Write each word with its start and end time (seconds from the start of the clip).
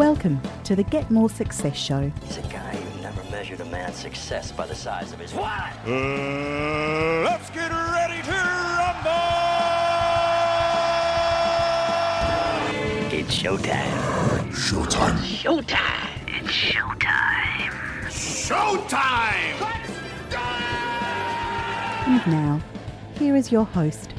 Welcome 0.00 0.40
to 0.64 0.74
the 0.74 0.82
Get 0.84 1.10
More 1.10 1.28
Success 1.28 1.76
Show. 1.76 2.10
He's 2.24 2.38
a 2.38 2.42
guy 2.44 2.74
who 2.74 3.02
never 3.02 3.22
measured 3.24 3.60
a 3.60 3.66
man's 3.66 3.96
success 3.96 4.50
by 4.50 4.66
the 4.66 4.74
size 4.74 5.12
of 5.12 5.18
his 5.18 5.34
what? 5.34 5.52
Uh, 5.86 7.20
let's 7.22 7.50
get 7.50 7.70
ready 7.70 8.22
to 8.22 8.32
rumble! 8.32 9.10
It's 13.12 13.36
showtime. 13.36 14.50
Showtime. 14.54 15.18
Showtime. 15.18 16.08
It's 16.28 16.48
showtime. 16.48 17.70
Showtime! 18.08 19.60
And 22.06 22.26
now, 22.26 22.62
here 23.18 23.36
is 23.36 23.52
your 23.52 23.66
host, 23.66 24.14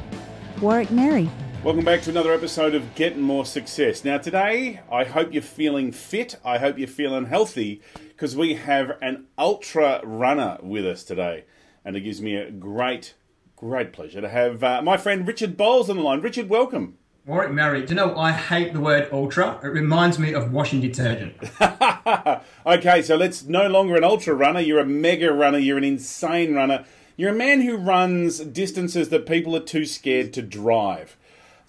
Warwick 0.60 0.92
Merry. 0.92 1.28
Welcome 1.64 1.84
back 1.84 2.02
to 2.02 2.10
another 2.10 2.32
episode 2.32 2.74
of 2.74 2.96
Getting 2.96 3.22
More 3.22 3.46
Success. 3.46 4.04
Now, 4.04 4.18
today, 4.18 4.80
I 4.90 5.04
hope 5.04 5.32
you're 5.32 5.42
feeling 5.42 5.92
fit. 5.92 6.34
I 6.44 6.58
hope 6.58 6.76
you're 6.76 6.88
feeling 6.88 7.26
healthy 7.26 7.80
because 8.08 8.34
we 8.34 8.54
have 8.54 8.98
an 9.00 9.26
ultra 9.38 10.00
runner 10.02 10.58
with 10.60 10.84
us 10.84 11.04
today. 11.04 11.44
And 11.84 11.94
it 11.94 12.00
gives 12.00 12.20
me 12.20 12.34
a 12.34 12.50
great, 12.50 13.14
great 13.54 13.92
pleasure 13.92 14.20
to 14.20 14.28
have 14.28 14.64
uh, 14.64 14.82
my 14.82 14.96
friend 14.96 15.24
Richard 15.24 15.56
Bowles 15.56 15.88
on 15.88 15.98
the 15.98 16.02
line. 16.02 16.20
Richard, 16.20 16.48
welcome. 16.48 16.98
Warwick 17.26 17.52
Merry, 17.52 17.86
do 17.86 17.90
you 17.90 17.94
know 17.94 18.16
I 18.16 18.32
hate 18.32 18.72
the 18.72 18.80
word 18.80 19.08
ultra? 19.12 19.60
It 19.62 19.68
reminds 19.68 20.18
me 20.18 20.34
of 20.34 20.52
washing 20.52 20.80
detergent. 20.80 21.36
okay, 22.66 23.02
so 23.02 23.14
let's 23.14 23.44
no 23.44 23.68
longer 23.68 23.94
an 23.94 24.02
ultra 24.02 24.34
runner. 24.34 24.58
You're 24.58 24.80
a 24.80 24.84
mega 24.84 25.32
runner. 25.32 25.58
You're 25.58 25.78
an 25.78 25.84
insane 25.84 26.56
runner. 26.56 26.84
You're 27.16 27.30
a 27.30 27.36
man 27.36 27.60
who 27.60 27.76
runs 27.76 28.40
distances 28.40 29.10
that 29.10 29.26
people 29.26 29.54
are 29.54 29.60
too 29.60 29.86
scared 29.86 30.32
to 30.32 30.42
drive. 30.42 31.16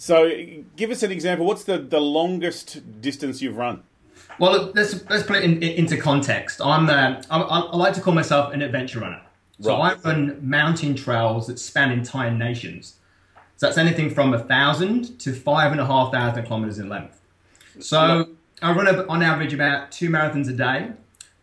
So, 0.04 0.30
give 0.76 0.92
us 0.92 1.02
an 1.02 1.14
example. 1.14 1.46
What's 1.46 1.64
the, 1.64 1.78
the 1.78 2.02
longest 2.02 3.00
distance 3.00 3.42
you've 3.42 3.56
run? 3.56 3.84
Well, 4.38 4.70
let's 4.76 5.10
let's 5.10 5.26
put 5.26 5.38
it 5.38 5.46
in, 5.46 5.64
in, 5.64 5.72
into 5.78 5.96
context. 5.96 6.60
I'm 6.62 6.90
uh, 6.90 7.22
I, 7.30 7.40
I 7.40 7.78
like 7.78 7.94
to 7.94 8.02
call 8.02 8.14
myself 8.14 8.54
an 8.54 8.62
adventure 8.62 9.00
runner. 9.00 9.22
So 9.62 9.78
Right. 9.78 9.98
I 10.04 10.10
run 10.10 10.40
mountain 10.42 10.96
trails 10.96 11.48
that 11.48 11.58
span 11.58 11.90
entire 11.94 12.32
nations. 12.32 12.96
So 13.56 13.68
that's 13.68 13.78
anything 13.78 14.14
from 14.14 14.34
a 14.34 14.40
thousand 14.40 15.18
to 15.22 15.32
five 15.32 15.72
and 15.72 15.80
a 15.80 15.86
half 15.86 16.12
thousand 16.12 16.48
kilometers 16.48 16.80
in 16.80 16.90
length. 16.90 17.22
So 17.80 18.28
I 18.62 18.74
run 18.74 18.88
on 19.08 19.24
average 19.24 19.54
about 19.54 19.94
two 19.94 20.10
marathons 20.10 20.50
a 20.50 20.54
day. 20.54 20.92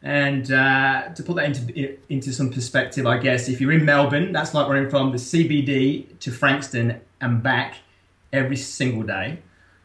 And 0.02 0.52
uh, 0.52 1.14
to 1.14 1.22
put 1.22 1.36
that 1.36 1.46
into 1.46 1.96
into 2.10 2.30
some 2.34 2.50
perspective, 2.50 3.06
I 3.06 3.16
guess 3.16 3.48
if 3.48 3.58
you're 3.58 3.72
in 3.72 3.86
Melbourne, 3.86 4.32
that's 4.32 4.52
like 4.52 4.68
running 4.68 4.90
from 4.90 5.12
the 5.12 5.18
CBD 5.18 6.18
to 6.18 6.30
Frankston 6.30 7.00
and 7.22 7.42
back 7.42 7.76
every 8.32 8.56
single 8.56 9.02
day. 9.02 9.38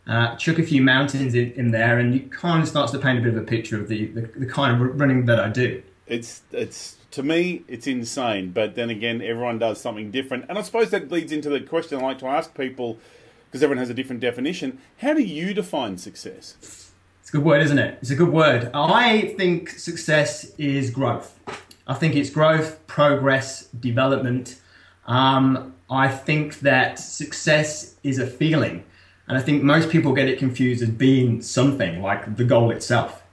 Uh, 0.07 0.35
chuck 0.35 0.59
a 0.59 0.63
few 0.63 0.81
mountains 0.81 1.33
in, 1.33 1.51
in 1.53 1.71
there, 1.71 1.97
and 1.97 2.13
it 2.13 2.31
kind 2.31 2.61
of 2.61 2.69
starts 2.69 2.91
to 2.91 2.99
paint 2.99 3.17
a 3.17 3.21
bit 3.21 3.33
of 3.33 3.41
a 3.41 3.45
picture 3.45 3.79
of 3.79 3.87
the, 3.87 4.05
the, 4.07 4.21
the 4.21 4.45
kind 4.45 4.79
of 4.79 4.99
running 4.99 5.25
that 5.25 5.39
I 5.39 5.49
do. 5.49 5.81
It's 6.05 6.43
it's 6.51 6.97
to 7.11 7.23
me 7.23 7.63
it's 7.67 7.87
insane, 7.87 8.51
but 8.51 8.75
then 8.75 8.91
again, 8.91 9.21
everyone 9.21 9.57
does 9.57 9.81
something 9.81 10.11
different, 10.11 10.45
and 10.47 10.57
I 10.59 10.61
suppose 10.61 10.91
that 10.91 11.11
leads 11.11 11.31
into 11.31 11.49
the 11.49 11.59
question 11.59 11.99
I 11.99 12.03
like 12.03 12.19
to 12.19 12.27
ask 12.27 12.55
people 12.55 12.99
because 13.47 13.63
everyone 13.63 13.79
has 13.79 13.89
a 13.89 13.93
different 13.93 14.21
definition. 14.21 14.79
How 14.97 15.13
do 15.13 15.23
you 15.23 15.53
define 15.53 15.97
success? 15.97 16.91
It's 17.21 17.29
a 17.29 17.37
good 17.37 17.45
word, 17.45 17.61
isn't 17.63 17.79
it? 17.79 17.97
It's 18.01 18.11
a 18.11 18.15
good 18.15 18.31
word. 18.31 18.69
I 18.73 19.33
think 19.37 19.69
success 19.69 20.51
is 20.57 20.91
growth. 20.91 21.39
I 21.87 21.93
think 21.93 22.15
it's 22.15 22.29
growth, 22.29 22.85
progress, 22.85 23.67
development. 23.67 24.59
Um, 25.07 25.74
I 25.89 26.07
think 26.07 26.59
that 26.59 26.99
success 26.99 27.95
is 28.03 28.19
a 28.19 28.27
feeling. 28.27 28.83
And 29.27 29.37
I 29.37 29.41
think 29.41 29.63
most 29.63 29.89
people 29.89 30.13
get 30.13 30.27
it 30.27 30.39
confused 30.39 30.83
as 30.83 30.89
being 30.89 31.41
something 31.41 32.01
like 32.01 32.37
the 32.37 32.43
goal 32.43 32.71
itself. 32.71 33.23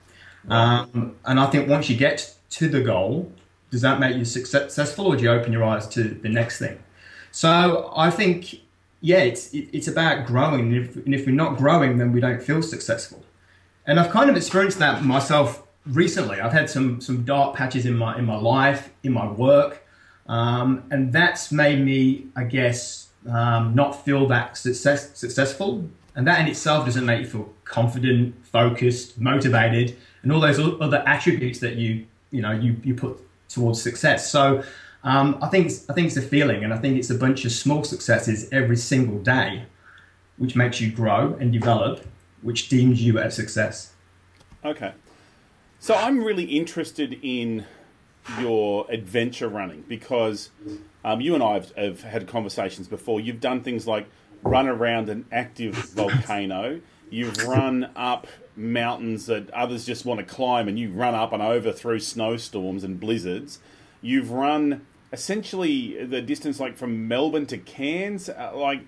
Um, 0.49 1.15
and 1.25 1.39
I 1.39 1.45
think 1.47 1.69
once 1.69 1.89
you 1.89 1.95
get 1.95 2.35
to 2.51 2.67
the 2.67 2.81
goal, 2.81 3.31
does 3.71 3.81
that 3.81 3.99
make 3.99 4.15
you 4.15 4.25
successful 4.25 5.07
or 5.07 5.15
do 5.15 5.23
you 5.23 5.31
open 5.31 5.51
your 5.51 5.63
eyes 5.63 5.87
to 5.89 6.03
the 6.03 6.29
next 6.29 6.59
thing? 6.59 6.77
So 7.31 7.91
I 7.95 8.11
think, 8.11 8.61
yeah, 9.01 9.19
it's, 9.19 9.53
it, 9.53 9.69
it's 9.71 9.87
about 9.87 10.27
growing. 10.27 10.73
And 10.73 10.85
if, 10.85 10.95
and 10.95 11.15
if 11.15 11.25
we're 11.25 11.31
not 11.35 11.57
growing, 11.57 11.97
then 11.97 12.11
we 12.11 12.19
don't 12.19 12.41
feel 12.41 12.61
successful. 12.61 13.23
And 13.85 13.99
I've 13.99 14.11
kind 14.11 14.29
of 14.29 14.37
experienced 14.37 14.79
that 14.79 15.03
myself 15.03 15.63
recently. 15.85 16.39
I've 16.39 16.53
had 16.53 16.69
some 16.69 17.01
some 17.01 17.23
dark 17.23 17.55
patches 17.55 17.85
in 17.85 17.95
my 17.97 18.17
in 18.17 18.25
my 18.25 18.37
life, 18.37 18.89
in 19.03 19.11
my 19.11 19.29
work, 19.29 19.82
um, 20.27 20.83
and 20.91 21.11
that's 21.11 21.51
made 21.51 21.83
me, 21.83 22.27
I 22.35 22.43
guess, 22.45 23.09
um, 23.29 23.75
not 23.75 24.03
feel 24.05 24.27
that 24.27 24.57
success, 24.57 25.17
successful. 25.17 25.89
And 26.15 26.27
that 26.27 26.39
in 26.39 26.47
itself 26.47 26.85
doesn't 26.85 27.05
make 27.05 27.21
you 27.21 27.27
feel 27.27 27.53
confident, 27.63 28.35
focused, 28.45 29.19
motivated, 29.19 29.97
and 30.21 30.31
all 30.31 30.39
those 30.39 30.59
other 30.59 31.03
attributes 31.07 31.59
that 31.59 31.75
you 31.75 32.05
you 32.31 32.41
know 32.41 32.51
you 32.51 32.75
you 32.83 32.95
put 32.95 33.19
towards 33.49 33.81
success. 33.81 34.29
So. 34.31 34.63
Um, 35.05 35.37
I 35.41 35.49
think 35.49 35.69
I 35.89 35.93
think 35.93 36.07
it's 36.07 36.15
a 36.15 36.21
feeling, 36.21 36.63
and 36.63 36.73
I 36.73 36.77
think 36.77 36.97
it's 36.97 37.09
a 37.09 37.15
bunch 37.15 37.43
of 37.43 37.51
small 37.51 37.83
successes 37.83 38.47
every 38.53 38.77
single 38.77 39.19
day, 39.19 39.63
which 40.37 40.55
makes 40.55 40.79
you 40.79 40.93
grow 40.93 41.35
and 41.41 41.51
develop, 41.51 42.05
which 42.41 42.69
deems 42.69 43.03
you 43.03 43.19
a 43.19 43.29
success. 43.29 43.91
Okay, 44.63 44.93
so 45.77 45.93
I'm 45.93 46.23
really 46.23 46.45
interested 46.45 47.19
in 47.21 47.65
your 48.39 48.85
adventure 48.89 49.47
running 49.47 49.83
because 49.87 50.49
um, 51.03 51.21
you 51.21 51.33
and 51.33 51.43
I 51.43 51.53
have, 51.55 51.71
have 51.75 52.03
had 52.03 52.27
conversations 52.27 52.87
before. 52.87 53.19
You've 53.19 53.41
done 53.41 53.61
things 53.61 53.87
like 53.87 54.07
run 54.41 54.67
around 54.67 55.09
an 55.09 55.25
active 55.31 55.75
volcano. 55.95 56.81
You've 57.09 57.37
run 57.45 57.91
up 57.95 58.27
mountains 58.55 59.25
that 59.27 59.49
others 59.51 59.85
just 59.85 60.05
want 60.05 60.19
to 60.19 60.25
climb, 60.25 60.67
and 60.67 60.79
you 60.79 60.91
run 60.91 61.15
up 61.15 61.33
and 61.33 61.41
over 61.41 61.71
through 61.71 61.99
snowstorms 61.99 62.83
and 62.83 62.99
blizzards. 62.99 63.59
You've 64.01 64.31
run 64.31 64.85
essentially 65.11 66.03
the 66.05 66.21
distance 66.21 66.59
like 66.59 66.75
from 66.75 67.07
Melbourne 67.07 67.45
to 67.47 67.57
Cairns. 67.57 68.29
Uh, 68.29 68.51
like 68.55 68.81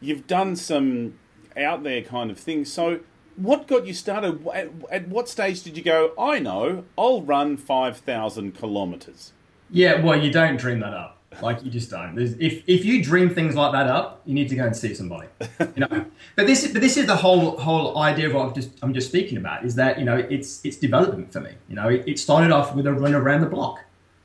you've 0.00 0.26
done 0.26 0.56
some 0.56 1.18
out 1.56 1.82
there 1.82 2.02
kind 2.02 2.30
of 2.30 2.38
things. 2.38 2.72
So, 2.72 3.00
what 3.36 3.66
got 3.66 3.86
you 3.86 3.94
started? 3.94 4.46
At, 4.48 4.70
at 4.90 5.08
what 5.08 5.28
stage 5.28 5.62
did 5.62 5.76
you 5.76 5.82
go? 5.82 6.12
I 6.18 6.38
know, 6.38 6.84
I'll 6.96 7.22
run 7.22 7.56
five 7.56 7.98
thousand 7.98 8.56
kilometers. 8.56 9.32
Yeah, 9.70 10.02
well, 10.02 10.22
you 10.22 10.30
don't 10.30 10.58
dream 10.58 10.80
that 10.80 10.92
up. 10.92 11.18
Like 11.40 11.64
you 11.64 11.70
just 11.70 11.90
don't. 11.90 12.14
There's, 12.14 12.34
if 12.34 12.62
if 12.66 12.84
you 12.84 13.02
dream 13.02 13.30
things 13.30 13.54
like 13.54 13.72
that 13.72 13.86
up, 13.86 14.20
you 14.26 14.34
need 14.34 14.48
to 14.50 14.56
go 14.56 14.66
and 14.66 14.76
see 14.76 14.94
somebody. 14.94 15.28
You 15.60 15.68
know. 15.76 16.04
but 16.36 16.46
this 16.46 16.70
but 16.70 16.82
this 16.82 16.96
is 16.96 17.06
the 17.06 17.16
whole 17.16 17.56
whole 17.56 17.96
idea 17.98 18.28
of 18.28 18.34
what 18.34 18.48
I'm 18.48 18.54
just 18.54 18.70
I'm 18.82 18.92
just 18.92 19.08
speaking 19.08 19.38
about 19.38 19.64
is 19.64 19.74
that 19.76 19.98
you 19.98 20.04
know 20.04 20.16
it's 20.16 20.62
it's 20.64 20.76
development 20.76 21.32
for 21.32 21.40
me. 21.40 21.52
You 21.68 21.76
know, 21.76 21.88
it, 21.88 22.04
it 22.06 22.18
started 22.18 22.50
off 22.50 22.74
with 22.74 22.86
a 22.86 22.92
run 22.92 23.14
around 23.14 23.40
the 23.40 23.46
block, 23.46 23.80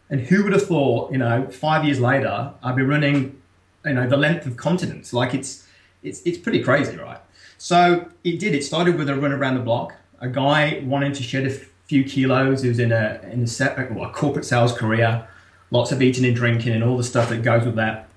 and 0.10 0.20
who 0.22 0.44
would 0.44 0.54
have 0.54 0.68
thought? 0.68 1.12
You 1.12 1.20
know, 1.20 1.48
five 1.48 1.86
years 1.86 2.00
later, 2.00 2.54
I'd 2.62 2.76
be 2.76 2.84
running, 2.84 3.42
you 3.86 3.94
know, 3.94 4.08
the 4.08 4.18
length 4.18 4.46
of 4.46 4.58
continents. 4.58 5.14
Like 5.14 5.34
it's 5.34 5.66
it's 6.04 6.22
it's 6.24 6.38
pretty 6.38 6.62
crazy, 6.62 6.98
right? 6.98 7.20
So 7.58 8.10
it 8.24 8.40
did. 8.40 8.54
It 8.54 8.64
started 8.64 8.98
with 8.98 9.10
a 9.10 9.16
run 9.16 9.32
around 9.32 9.56
the 9.56 9.62
block. 9.62 9.96
A 10.20 10.28
guy 10.28 10.82
wanting 10.86 11.14
to 11.14 11.24
shed 11.24 11.46
a 11.46 11.50
few 11.50 12.04
kilos. 12.04 12.62
He 12.62 12.70
was 12.70 12.80
in 12.80 12.92
a 12.92 13.20
in 13.32 13.44
a, 13.44 13.48
set, 13.48 13.94
well, 13.94 14.10
a 14.10 14.14
corporate 14.14 14.46
sales 14.46 14.74
career, 14.74 15.28
lots 15.72 15.92
of 15.92 16.02
eating 16.02 16.26
and 16.26 16.36
drinking 16.36 16.74
and 16.74 16.84
all 16.84 16.98
the 16.98 17.04
stuff 17.04 17.30
that 17.30 17.44
goes 17.44 17.66
with 17.66 17.76
that. 17.76 18.10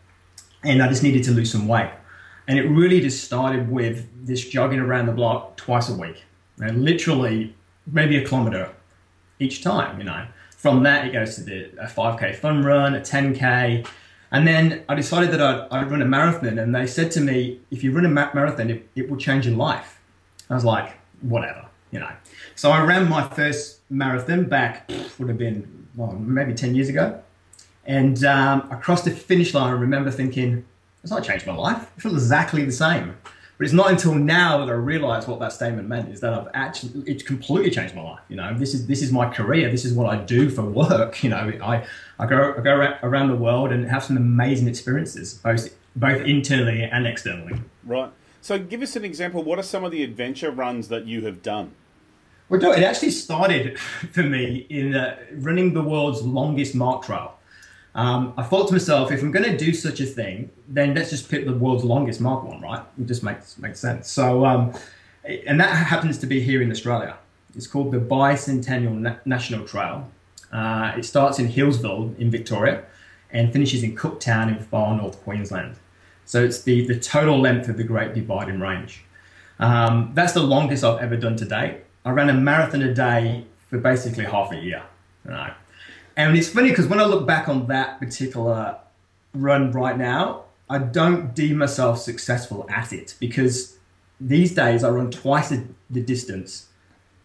And 0.63 0.83
I 0.83 0.89
just 0.89 1.03
needed 1.03 1.25
to 1.25 1.31
lose 1.31 1.51
some 1.51 1.67
weight. 1.67 1.91
And 2.47 2.59
it 2.59 2.65
really 2.65 3.01
just 3.01 3.25
started 3.25 3.71
with 3.71 4.09
this 4.27 4.47
jogging 4.47 4.81
around 4.81 5.07
the 5.07 5.13
block 5.13 5.57
twice 5.57 5.89
a 5.89 5.95
week, 5.95 6.25
and 6.59 6.85
literally 6.85 7.55
maybe 7.87 8.17
a 8.17 8.27
kilometer 8.27 8.75
each 9.39 9.63
time. 9.63 9.99
You 9.99 10.05
know, 10.05 10.27
from 10.57 10.83
that 10.83 11.07
it 11.07 11.13
goes 11.13 11.37
to 11.37 11.43
the 11.43 11.71
a 11.79 11.87
5k 11.87 12.37
fun 12.37 12.63
run, 12.63 12.95
a 12.95 13.01
10k, 13.01 13.87
and 14.33 14.47
then 14.47 14.85
I 14.89 14.95
decided 14.95 15.33
that 15.33 15.41
I'd, 15.41 15.69
I'd 15.71 15.91
run 15.91 16.03
a 16.03 16.07
marathon. 16.07 16.59
And 16.59 16.75
they 16.75 16.87
said 16.87 17.11
to 17.13 17.21
me, 17.21 17.61
if 17.71 17.83
you 17.83 17.93
run 17.93 18.07
a 18.07 18.09
marathon, 18.09 18.71
it, 18.71 18.89
it 18.95 19.11
will 19.11 19.17
change 19.17 19.47
your 19.47 19.57
life. 19.57 20.01
I 20.49 20.55
was 20.55 20.65
like, 20.65 20.99
whatever, 21.21 21.67
you 21.91 21.99
know. 21.99 22.11
So 22.55 22.71
I 22.71 22.85
ran 22.85 23.09
my 23.09 23.27
first 23.29 23.81
marathon 23.91 24.45
back, 24.45 24.91
would 25.19 25.29
have 25.29 25.39
been 25.39 25.89
well, 25.97 26.13
maybe 26.13 26.55
10 26.55 26.75
years 26.75 26.89
ago. 26.89 27.21
And 27.85 28.25
um, 28.25 28.69
I 28.71 28.77
crossed 28.77 29.05
the 29.05 29.11
finish 29.11 29.53
line. 29.55 29.69
I 29.69 29.77
remember 29.77 30.11
thinking, 30.11 30.65
it's 31.03 31.11
not 31.11 31.25
changed 31.25 31.47
my 31.47 31.55
life. 31.55 31.91
I 31.97 32.01
feel 32.01 32.13
exactly 32.13 32.65
the 32.65 32.73
same. 32.73 33.17
But 33.61 33.67
it's 33.67 33.75
not 33.75 33.91
until 33.91 34.15
now 34.15 34.57
that 34.65 34.73
I 34.73 34.75
realised 34.75 35.29
what 35.29 35.39
that 35.41 35.53
statement 35.53 35.87
meant 35.87 36.09
is 36.09 36.21
that 36.21 36.33
I've 36.33 36.49
actually 36.55 37.03
it's 37.07 37.23
completely 37.23 37.71
changed 37.71 37.95
my 37.95 38.01
life. 38.01 38.21
You 38.31 38.37
know, 38.37 38.55
this 38.55 38.73
is 38.73 38.87
this 38.87 39.03
is 39.03 39.13
my 39.13 39.29
career. 39.29 39.71
This 39.71 39.85
is 39.85 39.93
what 39.93 40.09
I 40.09 40.17
do 40.17 40.49
for 40.49 40.63
work. 40.63 41.23
You 41.23 41.29
know, 41.29 41.53
I 41.63 41.87
I 42.19 42.25
go 42.25 42.55
I 42.57 42.63
go 42.63 42.97
around 43.03 43.29
the 43.29 43.37
world 43.37 43.71
and 43.71 43.87
have 43.87 44.03
some 44.03 44.17
amazing 44.17 44.67
experiences, 44.67 45.35
both 45.35 45.77
both 45.95 46.23
internally 46.23 46.85
and 46.85 47.07
externally. 47.07 47.61
Right. 47.85 48.11
So, 48.41 48.59
give 48.59 48.81
us 48.81 48.97
an 48.97 49.05
example. 49.05 49.43
What 49.43 49.59
are 49.59 49.63
some 49.63 49.85
of 49.85 49.93
the 49.93 50.03
adventure 50.05 50.51
runs 50.51 50.89
that 50.89 51.05
you 51.05 51.27
have 51.27 51.43
done? 51.43 51.73
Well, 52.49 52.73
it 52.73 52.83
actually 52.83 53.11
started 53.11 53.79
for 54.13 54.23
me 54.23 54.67
in 54.71 54.95
uh, 54.95 55.19
running 55.35 55.75
the 55.75 55.83
world's 55.83 56.23
longest 56.23 56.75
mark 56.75 57.05
trail. 57.05 57.35
Um, 57.95 58.35
I 58.37 58.43
thought 58.45 58.69
to 58.69 58.75
myself, 58.75 59.11
if 59.11 59.23
I'm 59.23 59.33
going 59.33 59.51
to 59.51 59.57
do 59.57 59.75
such 59.75 60.01
a 60.01 60.07
thing, 60.07 60.51
then 60.69 60.95
let's 60.95 61.11
just 61.11 61.29
pick 61.29 61.45
the 61.45 61.53
world's 61.53 61.85
longest 61.85 62.21
mark 62.21 62.45
one, 62.45 62.61
right? 62.61 62.83
It 63.01 63.07
just 63.07 63.23
makes 63.23 63.59
makes 63.59 63.81
sense. 63.81 64.11
So, 64.11 64.45
um, 64.47 64.73
and 65.25 65.59
that 65.61 65.71
happens 65.71 66.19
to 66.19 66.27
be 66.27 66.41
here 66.41 66.63
in 66.63 66.71
Australia. 66.71 67.17
It's 67.57 67.67
called 67.67 67.91
the 67.93 67.99
Bicentennial 67.99 68.97
Na- 68.97 69.17
National 69.25 69.67
Trail. 69.67 70.09
Uh, 70.53 70.93
it 70.97 71.05
starts 71.05 71.39
in 71.39 71.49
Healesville 71.49 72.17
in 72.19 72.31
Victoria 72.31 72.85
and 73.33 73.53
finishes 73.53 73.83
in 73.83 73.97
Cooktown 73.97 74.49
in 74.49 74.63
far 74.65 74.97
north 74.97 75.23
Queensland. 75.23 75.77
So 76.25 76.45
it's 76.45 76.63
the, 76.63 76.87
the 76.87 76.99
total 76.99 77.41
length 77.41 77.69
of 77.69 77.77
the 77.77 77.85
Great 77.85 78.15
Dividing 78.15 78.61
Range. 78.61 79.05
Um, 79.59 80.13
that's 80.15 80.33
the 80.33 80.43
longest 80.43 80.85
I've 80.85 81.01
ever 81.01 81.17
done 81.17 81.37
to 81.37 81.45
date. 81.45 81.79
I 82.05 82.11
ran 82.11 82.31
a 82.31 82.35
marathon 82.35 82.83
a 82.83 82.95
day 82.95 83.45
for 83.69 83.79
basically 83.79 84.25
half 84.25 84.53
a 84.53 84.57
year. 84.57 84.83
Right? 85.25 85.53
And 86.29 86.37
it's 86.37 86.51
funny 86.51 86.69
because 86.69 86.87
when 86.87 87.01
I 87.01 87.05
look 87.05 87.27
back 87.27 87.49
on 87.49 87.67
that 87.69 87.99
particular 87.99 88.77
run 89.33 89.73
right 89.73 89.97
now, 89.97 90.45
I 90.69 90.77
don't 90.77 91.35
deem 91.35 91.57
myself 91.57 91.99
successful 91.99 92.67
at 92.69 92.93
it 92.93 93.15
because 93.19 93.79
these 94.21 94.55
days 94.55 94.85
I 94.85 94.91
run 94.91 95.11
twice 95.11 95.49
the, 95.49 96.01
distance 96.03 96.67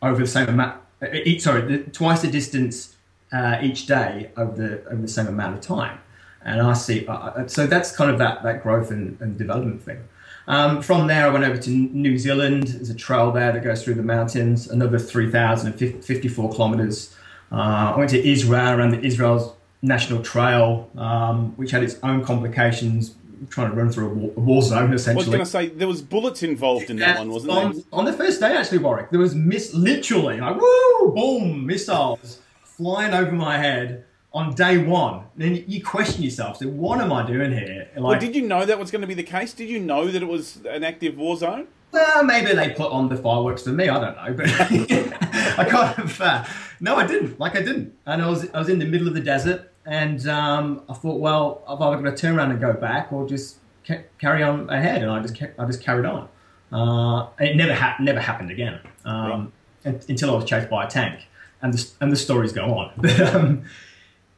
over 0.02 0.22
the 0.22 0.28
same 0.28 0.48
amount. 0.48 0.82
Each, 1.14 1.42
sorry, 1.42 1.80
twice 1.92 2.22
the 2.22 2.32
distance 2.32 2.96
uh, 3.34 3.60
each 3.62 3.86
day 3.86 4.32
over 4.38 4.56
the 4.56 4.86
over 4.86 5.02
the 5.02 5.10
same 5.10 5.28
amount 5.28 5.56
of 5.56 5.62
time, 5.62 6.00
and 6.44 6.62
I 6.62 6.72
see. 6.72 7.06
Uh, 7.06 7.48
so 7.48 7.68
that's 7.68 7.94
kind 7.94 8.10
of 8.10 8.18
that 8.20 8.44
that 8.44 8.64
growth 8.64 8.92
and, 8.92 9.20
and 9.20 9.38
development 9.38 9.84
thing. 9.84 10.08
Um, 10.48 10.82
from 10.82 11.08
there, 11.08 11.26
I 11.26 11.30
went 11.30 11.44
over 11.44 11.58
to 11.58 11.70
New 11.70 12.18
Zealand. 12.18 12.68
There's 12.68 12.90
a 12.90 12.96
trail 12.96 13.32
there 13.32 13.52
that 13.52 13.62
goes 13.62 13.84
through 13.84 13.96
the 13.96 14.04
mountains, 14.04 14.70
another 14.70 15.00
3,054 15.00 16.54
kilometers. 16.54 17.16
Uh, 17.52 17.94
I 17.94 17.98
went 17.98 18.10
to 18.12 18.28
Israel, 18.28 18.78
around 18.78 18.92
the 18.92 19.02
Israel's 19.02 19.54
National 19.82 20.22
Trail, 20.22 20.90
um, 20.98 21.56
which 21.58 21.72
had 21.72 21.84
its 21.84 21.98
own 22.04 22.24
complications, 22.24 23.16
trying 23.50 23.70
to 23.70 23.76
run 23.76 23.92
through 23.92 24.08
a 24.08 24.14
war, 24.14 24.32
a 24.36 24.40
war 24.40 24.62
zone 24.62 24.90
I 24.90 24.92
was 24.92 25.02
essentially. 25.02 25.26
going 25.26 25.40
to 25.40 25.46
say 25.46 25.68
there 25.68 25.88
was 25.88 26.02
bullets 26.02 26.44
involved 26.44 26.90
in 26.90 26.98
that 26.98 27.20
one, 27.20 27.30
wasn't 27.32 27.52
on, 27.52 27.74
there? 27.74 27.84
on 27.94 28.06
the 28.06 28.14
first 28.14 28.40
day, 28.40 28.56
actually, 28.56 28.80
Warwick, 28.80 29.12
there 29.12 29.20
was 29.20 29.36
miss 29.36 29.74
literally 29.74 30.40
like 30.40 30.60
woo, 30.60 31.12
boom, 31.14 31.66
missiles 31.66 32.40
flying 32.64 33.14
over 33.14 33.32
my 33.32 33.58
head 33.58 34.06
on 34.34 34.54
day 34.54 34.78
one. 34.78 35.24
Then 35.36 35.64
you 35.68 35.84
question 35.84 36.24
yourself. 36.24 36.58
So 36.58 36.68
what 36.68 37.00
am 37.00 37.14
I 37.14 37.26
doing 37.26 37.52
here? 37.52 37.88
And 37.96 38.04
Well, 38.04 38.20
did 38.20 38.36
you 38.36 38.42
know 38.42 38.66
that 38.66 38.78
was 38.78 38.92
going 38.92 39.02
to 39.02 39.08
be 39.08 39.14
the 39.14 39.24
case? 39.24 39.54
Did 39.54 39.70
you 39.70 39.80
know 39.80 40.08
that 40.12 40.22
it 40.22 40.28
was 40.28 40.60
an 40.70 40.84
active 40.84 41.18
war 41.18 41.38
zone? 41.38 41.68
Well, 41.92 42.24
maybe 42.24 42.54
they 42.54 42.70
put 42.72 42.92
on 42.92 43.10
the 43.10 43.16
fireworks 43.18 43.64
for 43.64 43.70
me. 43.70 43.88
I 43.90 44.00
don't 44.00 44.16
know, 44.18 44.34
but 44.34 44.48
I 45.60 45.66
kind 45.70 46.00
of 46.00 46.22
uh, 46.22 46.44
no, 46.80 46.96
I 46.96 47.08
didn't. 47.08 47.40
Like 47.40 47.56
I 47.56 47.62
didn't, 47.62 47.94
and 48.06 48.22
I 48.22 48.28
was 48.30 48.50
I 48.54 48.60
was 48.60 48.70
in 48.70 48.80
the 48.80 48.86
middle 48.86 49.08
of 49.08 49.14
the 49.14 49.22
desert, 49.22 49.72
and 49.86 50.28
um, 50.28 50.82
I 50.90 50.94
thought, 50.94 51.20
well, 51.20 51.64
I've 51.68 51.82
either 51.82 52.02
got 52.04 52.10
to 52.12 52.18
turn 52.18 52.38
around 52.38 52.52
and 52.52 52.60
go 52.60 52.74
back 52.74 53.14
or 53.14 53.28
just 53.28 53.58
ca- 53.88 54.04
carry 54.20 54.44
on 54.44 54.70
ahead, 54.70 55.02
and 55.02 55.12
I 55.12 55.22
just 55.22 55.38
ca- 55.38 55.52
I 55.58 55.66
just 55.66 55.82
carried 55.82 56.06
on. 56.06 56.28
Uh, 56.72 57.28
it 57.40 57.56
never 57.56 57.74
ha- 57.74 57.96
never 58.00 58.20
happened 58.20 58.52
again 58.52 58.80
um, 59.06 59.54
un- 59.86 60.02
until 60.10 60.32
I 60.32 60.36
was 60.36 60.46
chased 60.46 60.70
by 60.70 60.86
a 60.86 60.90
tank, 60.90 61.22
and 61.62 61.74
the 61.74 61.92
and 62.02 62.12
the 62.12 62.18
stories 62.18 62.52
go 62.52 62.66
on. 62.78 62.92
But 63.02 63.20
um, 63.34 63.64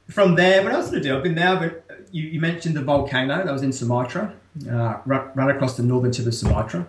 from 0.09 0.35
there, 0.35 0.63
what 0.63 0.71
else 0.71 0.89
did 0.89 0.99
I 0.99 1.03
do? 1.03 1.17
I've 1.17 1.23
been 1.23 1.35
there, 1.35 1.55
but 1.57 2.07
you, 2.11 2.23
you 2.23 2.39
mentioned 2.39 2.75
the 2.77 2.81
volcano 2.81 3.43
that 3.43 3.51
was 3.51 3.61
in 3.61 3.73
Sumatra, 3.73 4.33
uh, 4.69 4.99
run, 5.05 5.31
run 5.35 5.49
across 5.49 5.75
the 5.75 5.83
northern 5.83 6.11
tip 6.11 6.25
of 6.27 6.33
Sumatra 6.33 6.87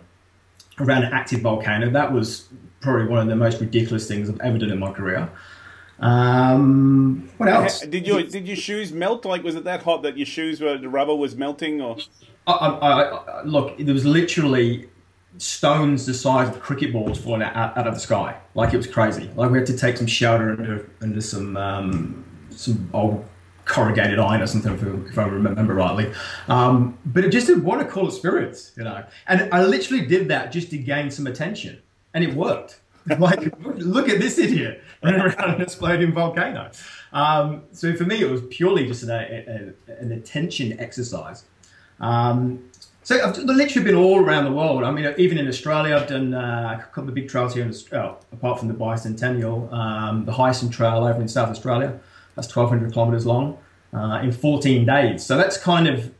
around 0.80 1.04
an 1.04 1.12
active 1.12 1.40
volcano. 1.40 1.90
That 1.90 2.12
was 2.12 2.48
probably 2.80 3.06
one 3.06 3.20
of 3.20 3.26
the 3.28 3.36
most 3.36 3.60
ridiculous 3.60 4.06
things 4.06 4.30
I've 4.30 4.40
ever 4.40 4.58
done 4.58 4.70
in 4.70 4.78
my 4.78 4.92
career. 4.92 5.30
Um, 6.00 7.28
what 7.38 7.48
else? 7.48 7.80
Did 7.80 8.06
your 8.06 8.22
did 8.22 8.46
your 8.46 8.56
shoes 8.56 8.92
melt? 8.92 9.24
Like, 9.24 9.42
was 9.42 9.56
it 9.56 9.64
that 9.64 9.82
hot 9.82 10.02
that 10.02 10.16
your 10.16 10.26
shoes 10.26 10.60
were 10.60 10.78
the 10.78 10.88
rubber 10.88 11.14
was 11.14 11.34
melting? 11.34 11.80
Or 11.80 11.96
I, 12.46 12.52
I, 12.52 13.00
I, 13.02 13.42
look, 13.42 13.76
there 13.78 13.94
was 13.94 14.04
literally 14.04 14.88
stones 15.38 16.06
the 16.06 16.14
size 16.14 16.48
of 16.48 16.60
cricket 16.60 16.92
balls 16.92 17.18
falling 17.18 17.42
out, 17.42 17.76
out 17.76 17.86
of 17.86 17.94
the 17.94 18.00
sky. 18.00 18.36
Like 18.54 18.72
it 18.74 18.76
was 18.76 18.86
crazy. 18.86 19.30
Like 19.34 19.50
we 19.50 19.58
had 19.58 19.66
to 19.66 19.76
take 19.76 19.96
some 19.96 20.06
shelter 20.06 20.50
under 20.50 20.90
under 21.00 21.20
some 21.20 21.56
um, 21.56 22.24
some 22.50 22.88
old 22.92 23.24
corrugated 23.68 24.18
iron 24.18 24.42
or 24.42 24.46
something, 24.46 24.74
if, 24.74 25.10
if 25.10 25.18
I 25.18 25.26
remember 25.26 25.74
rightly. 25.74 26.12
Um, 26.48 26.98
but 27.06 27.24
it 27.24 27.30
just 27.30 27.46
did 27.46 27.62
what 27.62 27.78
call 27.88 28.04
cool 28.04 28.10
spirits, 28.10 28.72
you 28.76 28.82
know. 28.82 29.04
And 29.28 29.48
I 29.52 29.62
literally 29.62 30.04
did 30.06 30.28
that 30.28 30.50
just 30.50 30.70
to 30.70 30.78
gain 30.78 31.10
some 31.10 31.26
attention, 31.26 31.80
and 32.14 32.24
it 32.24 32.34
worked. 32.34 32.80
like, 33.18 33.40
look 33.60 34.08
at 34.08 34.18
this 34.18 34.38
idiot 34.38 34.82
running 35.02 35.20
around 35.20 35.54
an 35.54 35.62
exploding 35.62 36.12
volcano. 36.12 36.70
Um, 37.12 37.62
so 37.72 37.94
for 37.94 38.04
me, 38.04 38.20
it 38.20 38.28
was 38.28 38.42
purely 38.50 38.86
just 38.86 39.02
an, 39.02 39.10
a, 39.10 39.74
a, 39.88 39.92
an 39.94 40.12
attention 40.12 40.78
exercise. 40.78 41.44
Um, 42.00 42.68
so 43.02 43.18
I've 43.26 43.38
literally 43.38 43.86
been 43.86 43.94
all 43.94 44.22
around 44.22 44.44
the 44.44 44.52
world. 44.52 44.84
I 44.84 44.90
mean, 44.90 45.14
even 45.16 45.38
in 45.38 45.48
Australia, 45.48 45.96
I've 45.96 46.08
done 46.08 46.34
uh, 46.34 46.78
a 46.78 46.92
couple 46.92 47.08
of 47.08 47.14
big 47.14 47.28
trails 47.28 47.54
here. 47.54 47.64
In, 47.64 47.72
oh, 47.92 48.18
apart 48.32 48.58
from 48.58 48.68
the 48.68 48.74
Bicentennial, 48.74 49.72
um, 49.72 50.26
the 50.26 50.32
Heysen 50.32 50.70
Trail 50.70 51.06
over 51.06 51.18
in 51.18 51.28
South 51.28 51.48
Australia. 51.48 51.98
That's 52.38 52.54
1,200 52.54 52.92
kilometres 52.92 53.26
long 53.26 53.58
uh, 53.92 54.20
in 54.22 54.30
14 54.30 54.86
days. 54.86 55.26
So 55.26 55.36
that's 55.36 55.56
kind 55.58 55.88
of 55.88 56.14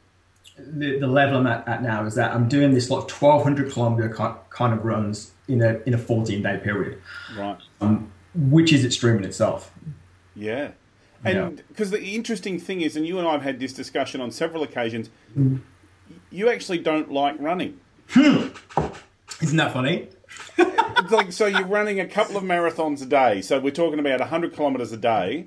the, 0.58 0.98
the 0.98 1.06
level 1.06 1.36
I'm 1.36 1.46
at, 1.46 1.68
at 1.68 1.80
now. 1.80 2.04
Is 2.04 2.16
that 2.16 2.34
I'm 2.34 2.48
doing 2.48 2.74
this 2.74 2.90
like 2.90 3.08
1,200 3.08 3.72
kilometre 3.72 4.08
kind 4.50 4.72
of 4.74 4.84
runs 4.84 5.30
in 5.46 5.62
a 5.62 5.78
in 5.86 5.94
a 5.94 5.98
14 5.98 6.42
day 6.42 6.58
period, 6.58 7.00
right? 7.36 7.56
um, 7.80 8.10
which 8.34 8.72
is 8.72 8.84
extreme 8.84 9.18
in 9.18 9.24
itself. 9.24 9.70
Yeah. 10.34 10.72
Yeah. 11.24 11.30
And 11.46 11.62
because 11.68 11.90
the 11.90 12.02
interesting 12.02 12.58
thing 12.58 12.80
is, 12.80 12.96
and 12.96 13.06
you 13.06 13.18
and 13.20 13.28
I 13.28 13.32
have 13.32 13.42
had 13.42 13.60
this 13.60 13.72
discussion 13.72 14.20
on 14.20 14.32
several 14.32 14.64
occasions, 14.64 15.10
Mm. 15.36 15.60
you 16.30 16.48
actually 16.48 16.78
don't 16.78 17.12
like 17.12 17.36
running. 17.38 17.78
Isn't 18.16 19.56
that 19.56 19.72
funny? 19.72 20.08
Like 21.10 21.32
so 21.32 21.46
you're 21.46 21.64
running 21.64 22.00
a 22.00 22.06
couple 22.08 22.36
of 22.36 22.42
marathons 22.42 23.00
a 23.02 23.06
day. 23.06 23.40
So 23.40 23.60
we're 23.60 23.70
talking 23.70 24.00
about 24.00 24.18
100 24.18 24.52
kilometers 24.52 24.90
a 24.90 24.96
day. 24.96 25.46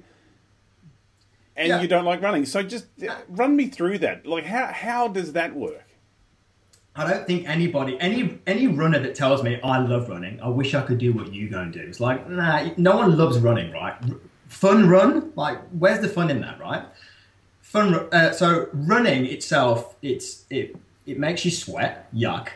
And 1.61 1.69
Yeah. 1.69 1.81
you 1.81 1.87
don't 1.87 2.05
like 2.05 2.21
running. 2.21 2.45
So 2.45 2.63
just 2.63 2.85
uh, 3.07 3.15
run 3.29 3.55
me 3.55 3.67
through 3.67 3.99
that. 3.99 4.25
Like 4.25 4.45
how 4.45 4.65
how 4.67 5.07
does 5.07 5.33
that 5.33 5.55
work? 5.55 5.85
I 6.95 7.09
don't 7.09 7.25
think 7.25 7.47
anybody, 7.47 7.97
any 8.01 8.39
any 8.45 8.67
runner 8.67 8.99
that 8.99 9.15
tells 9.15 9.43
me 9.43 9.59
I 9.63 9.77
love 9.79 10.09
running, 10.09 10.41
I 10.41 10.49
wish 10.49 10.73
I 10.73 10.81
could 10.81 10.97
do 10.97 11.13
what 11.13 11.31
you 11.33 11.49
go 11.49 11.59
and 11.59 11.71
do. 11.71 11.79
It's 11.79 11.99
like, 12.01 12.29
nah, 12.29 12.69
no 12.77 12.97
one 12.97 13.17
loves 13.17 13.37
running, 13.39 13.71
right? 13.71 13.95
Fun 14.49 14.89
run, 14.89 15.31
like, 15.35 15.59
where's 15.69 16.01
the 16.01 16.09
fun 16.09 16.29
in 16.29 16.41
that, 16.41 16.59
right? 16.59 16.83
Fun. 17.61 17.93
Uh, 18.11 18.31
so 18.31 18.67
running 18.73 19.25
itself, 19.25 19.95
it's 20.01 20.43
it 20.49 20.75
it 21.05 21.17
makes 21.19 21.45
you 21.45 21.51
sweat, 21.51 22.13
yuck. 22.13 22.49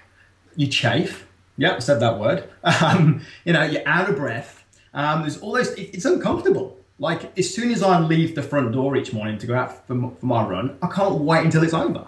You 0.58 0.68
chafe. 0.68 1.28
Yep, 1.58 1.82
said 1.82 2.00
that 2.02 2.20
word. 2.20 2.50
Um, 2.82 3.22
you 3.46 3.54
know, 3.54 3.64
you're 3.64 3.88
out 3.88 4.10
of 4.10 4.16
breath. 4.18 4.66
Um, 4.94 5.22
there's 5.22 5.38
all 5.42 5.54
those. 5.54 5.70
It, 5.74 5.92
it's 5.96 6.04
uncomfortable. 6.06 6.78
Like 6.98 7.38
as 7.38 7.54
soon 7.54 7.72
as 7.72 7.84
I 7.84 8.00
leave 8.00 8.36
the 8.36 8.44
front 8.44 8.72
door 8.72 8.96
each 8.96 9.12
morning 9.14 9.38
to 9.40 9.48
go 9.48 9.56
out 9.56 9.86
for, 9.86 10.12
for 10.20 10.26
my 10.26 10.48
run, 10.48 10.78
I 10.82 10.88
can't 10.88 11.16
wait 11.22 11.44
until 11.46 11.64
it's 11.64 11.74
over. 11.74 12.08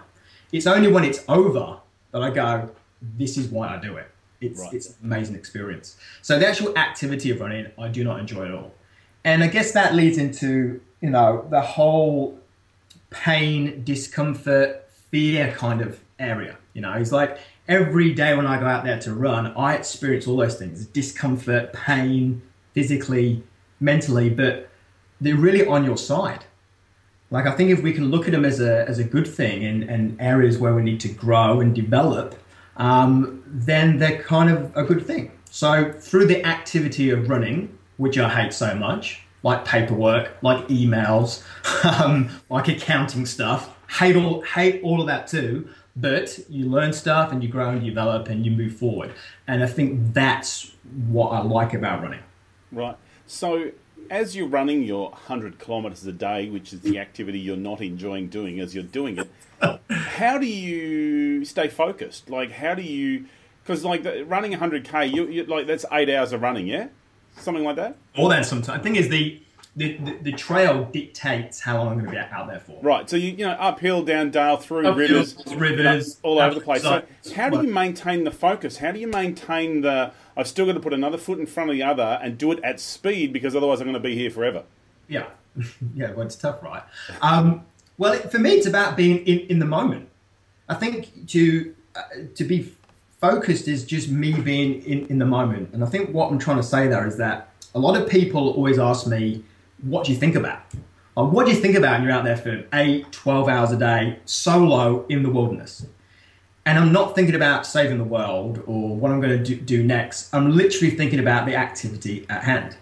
It's 0.51 0.65
only 0.67 0.89
when 0.89 1.03
it's 1.03 1.24
over 1.27 1.79
that 2.12 2.22
I 2.22 2.29
go, 2.29 2.70
this 3.01 3.38
is 3.38 3.50
why 3.50 3.67
I 3.75 3.77
do 3.77 3.98
it. 3.98 4.10
It's 4.39 4.62
Right. 4.62 4.74
it's 4.74 4.89
an 4.89 4.96
amazing 5.03 5.36
experience. 5.36 5.98
So 6.22 6.39
the 6.39 6.48
actual 6.48 6.77
activity 6.77 7.32
of 7.32 7.41
running, 7.41 7.67
I 7.77 7.88
do 7.89 8.03
not 8.03 8.20
enjoy 8.20 8.46
at 8.46 8.53
all. 8.53 8.74
And 9.25 9.44
I 9.44 9.48
guess 9.48 9.72
that 9.74 9.94
leads 9.96 10.17
into 10.17 10.79
you 11.01 11.10
know 11.10 11.46
the 11.50 11.62
whole 11.62 12.39
pain, 13.10 13.84
discomfort, 13.84 14.89
fear 15.12 15.53
kind 15.53 15.82
of 15.82 16.00
area. 16.20 16.58
You 16.74 16.82
know, 16.82 16.94
it's 16.94 17.12
like 17.12 17.39
every 17.67 18.13
day 18.13 18.36
when 18.36 18.46
I 18.48 18.60
go 18.60 18.65
out 18.67 18.84
there 18.84 19.00
to 19.01 19.13
run, 19.13 19.48
I 19.58 19.75
experience 19.75 20.27
all 20.27 20.38
those 20.38 20.56
things: 20.56 20.86
discomfort, 20.86 21.74
pain, 21.74 22.41
physically, 22.74 23.44
mentally, 23.79 24.29
but 24.29 24.70
they're 25.21 25.36
really 25.36 25.65
on 25.65 25.83
your 25.83 25.97
side. 25.97 26.45
Like 27.29 27.45
I 27.45 27.51
think 27.51 27.71
if 27.71 27.81
we 27.81 27.93
can 27.93 28.09
look 28.09 28.25
at 28.25 28.31
them 28.31 28.45
as 28.45 28.62
a 28.62 28.88
as 28.88 29.00
a 29.00 29.03
good 29.03 29.27
thing 29.27 29.65
and, 29.65 29.83
and 29.83 30.19
areas 30.21 30.57
where 30.57 30.74
we 30.74 30.81
need 30.81 31.00
to 31.01 31.09
grow 31.09 31.59
and 31.59 31.75
develop, 31.75 32.36
um, 32.77 33.43
then 33.45 33.97
they're 33.97 34.21
kind 34.24 34.50
of 34.50 34.75
a 34.77 34.83
good 34.83 35.05
thing. 35.05 35.31
So 35.50 35.91
through 35.91 36.27
the 36.27 36.45
activity 36.45 37.09
of 37.09 37.29
running, 37.29 37.77
which 37.97 38.17
I 38.17 38.29
hate 38.29 38.53
so 38.53 38.75
much, 38.75 39.24
like 39.43 39.65
paperwork, 39.65 40.38
like 40.41 40.67
emails, 40.67 41.43
um, 42.01 42.29
like 42.50 42.67
accounting 42.67 43.25
stuff, 43.25 43.75
hate 43.89 44.15
all 44.15 44.41
hate 44.41 44.81
all 44.83 45.01
of 45.01 45.07
that 45.07 45.27
too. 45.27 45.69
But 45.95 46.39
you 46.47 46.69
learn 46.69 46.93
stuff 46.93 47.31
and 47.31 47.43
you 47.43 47.50
grow 47.50 47.69
and 47.69 47.83
develop 47.83 48.29
and 48.29 48.45
you 48.45 48.51
move 48.51 48.75
forward. 48.75 49.12
And 49.47 49.63
I 49.63 49.67
think 49.67 50.13
that's 50.13 50.71
what 51.07 51.29
I 51.29 51.41
like 51.41 51.74
about 51.74 52.03
running. 52.03 52.19
Right. 52.71 52.95
So, 53.25 53.71
as 54.09 54.35
you're 54.35 54.47
running 54.47 54.83
your 54.83 55.09
100 55.11 55.59
kilometres 55.59 56.05
a 56.05 56.11
day, 56.11 56.49
which 56.49 56.73
is 56.73 56.81
the 56.81 56.99
activity 56.99 57.39
you're 57.39 57.57
not 57.57 57.81
enjoying 57.81 58.27
doing 58.27 58.59
as 58.59 58.73
you're 58.73 58.83
doing 58.83 59.17
it, 59.17 59.29
how 59.89 60.37
do 60.37 60.45
you 60.45 61.45
stay 61.45 61.67
focused? 61.67 62.29
Like, 62.29 62.51
how 62.51 62.75
do 62.75 62.81
you. 62.81 63.25
Because, 63.63 63.83
like, 63.83 64.05
running 64.27 64.53
100k, 64.53 65.13
you, 65.13 65.27
you 65.27 65.43
like 65.43 65.67
that's 65.67 65.85
eight 65.91 66.09
hours 66.09 66.31
of 66.31 66.41
running, 66.41 66.67
yeah? 66.67 66.87
Something 67.37 67.63
like 67.63 67.75
that? 67.75 67.97
More 68.15 68.29
than 68.29 68.43
sometimes. 68.43 68.79
The 68.79 68.83
thing 68.83 68.95
is, 68.95 69.09
the 69.09 69.41
the, 69.77 69.96
the, 69.98 70.17
the 70.24 70.31
trail 70.31 70.86
dictates 70.86 71.62
how 71.62 71.77
long 71.77 71.89
I'm 71.89 71.93
going 71.93 72.05
to 72.07 72.12
be 72.12 72.17
out 72.17 72.48
there 72.48 72.60
for. 72.60 72.79
Right. 72.81 73.07
So 73.07 73.15
you 73.15 73.31
you 73.31 73.46
know 73.46 73.51
uphill, 73.51 74.01
down 74.03 74.31
dale, 74.31 74.57
through 74.57 74.91
rivers, 74.91 75.38
rivers, 75.55 76.17
all 76.24 76.39
over 76.39 76.55
the 76.55 76.62
place. 76.62 76.81
So 76.81 77.03
how 77.36 77.50
do 77.50 77.62
you 77.62 77.72
maintain 77.72 78.24
the 78.24 78.31
focus? 78.31 78.77
How 78.77 78.91
do 78.91 79.00
you 79.00 79.07
maintain 79.07 79.81
the? 79.81 80.12
I've 80.36 80.48
still 80.48 80.65
got 80.65 80.74
to 80.74 80.79
put 80.79 80.93
another 80.93 81.17
foot 81.17 81.39
in 81.39 81.46
front 81.46 81.69
of 81.69 81.75
the 81.75 81.84
other 81.84 82.19
and 82.22 82.38
do 82.38 82.51
it 82.51 82.60
at 82.63 82.79
speed 82.79 83.31
because 83.31 83.55
otherwise 83.55 83.79
I'm 83.79 83.86
going 83.86 83.93
to 83.93 84.00
be 84.00 84.15
here 84.15 84.31
forever. 84.31 84.63
Yeah, 85.07 85.27
yeah. 85.96 86.12
Well, 86.12 86.25
it's 86.25 86.36
tough, 86.36 86.63
right? 86.63 86.84
Um, 87.22 87.63
well, 88.00 88.13
it, 88.13 88.31
for 88.31 88.39
me, 88.39 88.51
it's 88.51 88.67
about 88.67 88.98
being 88.98 89.19
in, 89.27 89.39
in 89.41 89.60
the 89.60 89.65
moment. 89.65 90.10
I 90.67 90.74
think 90.74 91.27
to 91.27 91.75
uh, 91.96 92.01
to 92.34 92.43
be 92.43 92.74
focused 93.22 93.67
is 93.67 93.86
just 93.86 94.10
me 94.10 94.34
being 94.34 94.81
in, 94.84 95.05
in 95.05 95.19
the 95.19 95.25
moment. 95.25 95.69
And 95.74 95.84
I 95.84 95.88
think 95.88 96.15
what 96.15 96.31
I'm 96.31 96.39
trying 96.39 96.57
to 96.57 96.63
say 96.63 96.88
there 96.88 97.05
is 97.05 97.17
that 97.17 97.50
a 97.75 97.79
lot 97.79 98.00
of 98.00 98.10
people 98.10 98.50
always 98.53 98.79
ask 98.79 99.05
me, 99.05 99.43
"What 99.81 100.05
do 100.05 100.12
you 100.12 100.17
think 100.17 100.36
about?" 100.36 100.62
Or, 101.17 101.27
what 101.27 101.48
do 101.48 101.51
you 101.51 101.57
think 101.57 101.75
about 101.75 101.93
when 101.93 102.03
you're 102.03 102.12
out 102.12 102.25
there 102.25 102.38
for 102.38 102.63
8, 102.72 103.12
12 103.12 103.50
hours 103.50 103.72
a 103.72 103.77
day, 103.77 104.19
solo 104.25 105.03
in 105.07 105.24
the 105.24 105.31
wilderness? 105.31 105.88
And 106.63 106.77
I'm 106.77 106.91
not 106.91 107.15
thinking 107.15 107.34
about 107.34 107.65
saving 107.65 107.98
the 107.98 108.03
world 108.03 108.62
or 108.67 108.96
what 108.96 109.10
I'm 109.10 109.19
going 109.19 109.36
to 109.36 109.43
do, 109.43 109.55
do 109.55 109.84
next. 109.84 110.31
I'm 110.31 110.51
literally 110.51 110.91
thinking 110.91 111.19
about 111.19 111.48
the 111.48 111.55
activity 111.55 112.27
at 112.29 112.43
hand. 112.43 112.77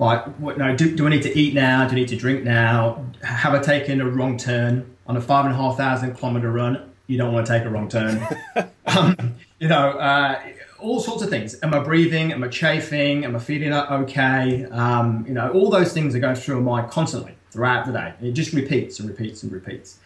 Like, 0.00 0.24
what, 0.38 0.58
no, 0.58 0.74
do, 0.74 0.96
do 0.96 1.06
I 1.06 1.10
need 1.10 1.22
to 1.22 1.38
eat 1.38 1.54
now? 1.54 1.86
Do 1.86 1.92
I 1.92 1.94
need 1.94 2.08
to 2.08 2.16
drink 2.16 2.42
now? 2.42 3.04
Have 3.22 3.54
I 3.54 3.60
taken 3.60 4.00
a 4.00 4.08
wrong 4.08 4.36
turn 4.36 4.96
on 5.06 5.16
a 5.16 5.20
five 5.20 5.44
and 5.44 5.54
a 5.54 5.56
half 5.56 5.76
thousand 5.76 6.14
kilometer 6.16 6.50
run? 6.50 6.92
You 7.06 7.18
don't 7.18 7.32
want 7.32 7.46
to 7.46 7.52
take 7.52 7.64
a 7.64 7.70
wrong 7.70 7.88
turn. 7.88 8.26
um, 8.86 9.34
you 9.60 9.68
know, 9.68 9.90
uh, 9.90 10.40
all 10.78 11.00
sorts 11.00 11.22
of 11.22 11.30
things. 11.30 11.56
Am 11.62 11.74
I 11.74 11.80
breathing? 11.80 12.32
Am 12.32 12.42
I 12.42 12.48
chafing? 12.48 13.24
Am 13.24 13.34
I 13.36 13.38
feeling 13.38 13.72
okay? 13.72 14.64
Um, 14.66 15.24
you 15.26 15.34
know, 15.34 15.50
all 15.52 15.70
those 15.70 15.92
things 15.92 16.14
are 16.14 16.18
going 16.18 16.36
through 16.36 16.60
my 16.60 16.80
mind 16.80 16.90
constantly 16.90 17.34
throughout 17.50 17.86
the 17.86 17.92
day. 17.92 18.14
It 18.20 18.32
just 18.32 18.52
repeats 18.52 19.00
and 19.00 19.08
repeats 19.08 19.42
and 19.42 19.52
repeats. 19.52 19.98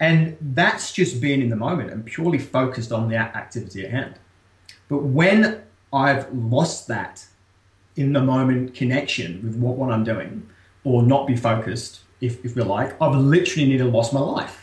And 0.00 0.36
that's 0.40 0.92
just 0.92 1.20
being 1.20 1.40
in 1.40 1.48
the 1.48 1.56
moment 1.56 1.90
and 1.90 2.04
purely 2.04 2.38
focused 2.38 2.92
on 2.92 3.08
the 3.08 3.16
activity 3.16 3.84
at 3.84 3.90
hand. 3.90 4.14
But 4.88 4.98
when 4.98 5.62
I've 5.92 6.32
lost 6.32 6.88
that 6.88 7.26
in 7.96 8.12
the 8.12 8.20
moment 8.20 8.74
connection 8.74 9.42
with 9.42 9.56
what, 9.56 9.76
what 9.76 9.90
I'm 9.90 10.04
doing, 10.04 10.48
or 10.84 11.02
not 11.02 11.26
be 11.26 11.36
focused, 11.36 12.00
if, 12.20 12.44
if 12.44 12.56
you 12.56 12.64
like, 12.64 13.00
I've 13.00 13.14
literally 13.14 13.68
nearly 13.68 13.90
lost 13.90 14.12
my 14.12 14.20
life. 14.20 14.61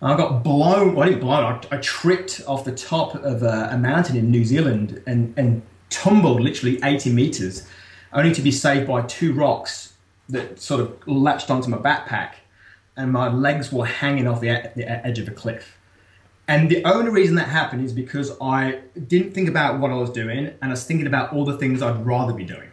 I 0.00 0.16
got 0.16 0.44
blown, 0.44 0.94
well, 0.94 1.04
I 1.04 1.10
didn't 1.10 1.20
blown, 1.20 1.44
I, 1.44 1.76
I 1.76 1.78
tripped 1.78 2.42
off 2.46 2.64
the 2.64 2.74
top 2.74 3.16
of 3.16 3.42
a, 3.42 3.70
a 3.72 3.78
mountain 3.78 4.16
in 4.16 4.30
New 4.30 4.44
Zealand 4.44 5.02
and, 5.06 5.34
and 5.36 5.62
tumbled 5.90 6.40
literally 6.40 6.78
80 6.82 7.12
meters, 7.12 7.66
only 8.12 8.32
to 8.32 8.40
be 8.40 8.52
saved 8.52 8.86
by 8.86 9.02
two 9.02 9.32
rocks 9.32 9.94
that 10.28 10.60
sort 10.60 10.80
of 10.80 11.08
latched 11.08 11.50
onto 11.50 11.68
my 11.68 11.78
backpack, 11.78 12.34
and 12.96 13.12
my 13.12 13.28
legs 13.28 13.72
were 13.72 13.86
hanging 13.86 14.28
off 14.28 14.40
the, 14.40 14.70
the 14.76 14.88
edge 15.06 15.18
of 15.18 15.26
a 15.26 15.32
cliff. 15.32 15.76
And 16.46 16.70
the 16.70 16.84
only 16.84 17.10
reason 17.10 17.34
that 17.36 17.48
happened 17.48 17.84
is 17.84 17.92
because 17.92 18.36
I 18.40 18.80
didn't 19.06 19.32
think 19.32 19.48
about 19.48 19.80
what 19.80 19.90
I 19.90 19.94
was 19.94 20.10
doing, 20.10 20.46
and 20.46 20.56
I 20.62 20.68
was 20.68 20.84
thinking 20.84 21.06
about 21.06 21.32
all 21.32 21.44
the 21.44 21.56
things 21.56 21.82
I'd 21.82 22.06
rather 22.06 22.32
be 22.32 22.44
doing. 22.44 22.70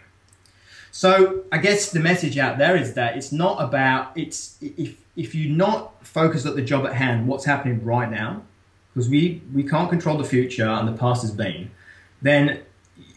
So 0.92 1.44
I 1.52 1.58
guess 1.58 1.92
the 1.92 2.00
message 2.00 2.38
out 2.38 2.58
there 2.58 2.78
is 2.78 2.94
that 2.94 3.18
it's 3.18 3.34
not 3.34 3.62
about 3.62 4.18
it's 4.18 4.58
if 4.62 4.96
if 5.16 5.34
you're 5.34 5.56
not 5.56 6.06
focused 6.06 6.46
at 6.46 6.56
the 6.56 6.62
job 6.62 6.86
at 6.86 6.94
hand, 6.94 7.28
what's 7.28 7.46
happening 7.46 7.84
right 7.84 8.10
now, 8.10 8.44
because 8.94 9.10
we 9.10 9.42
we 9.54 9.64
can't 9.64 9.90
control 9.90 10.18
the 10.18 10.24
future 10.24 10.68
and 10.68 10.88
the 10.88 10.98
past 10.98 11.22
has 11.22 11.32
been, 11.32 11.72
then 12.22 12.62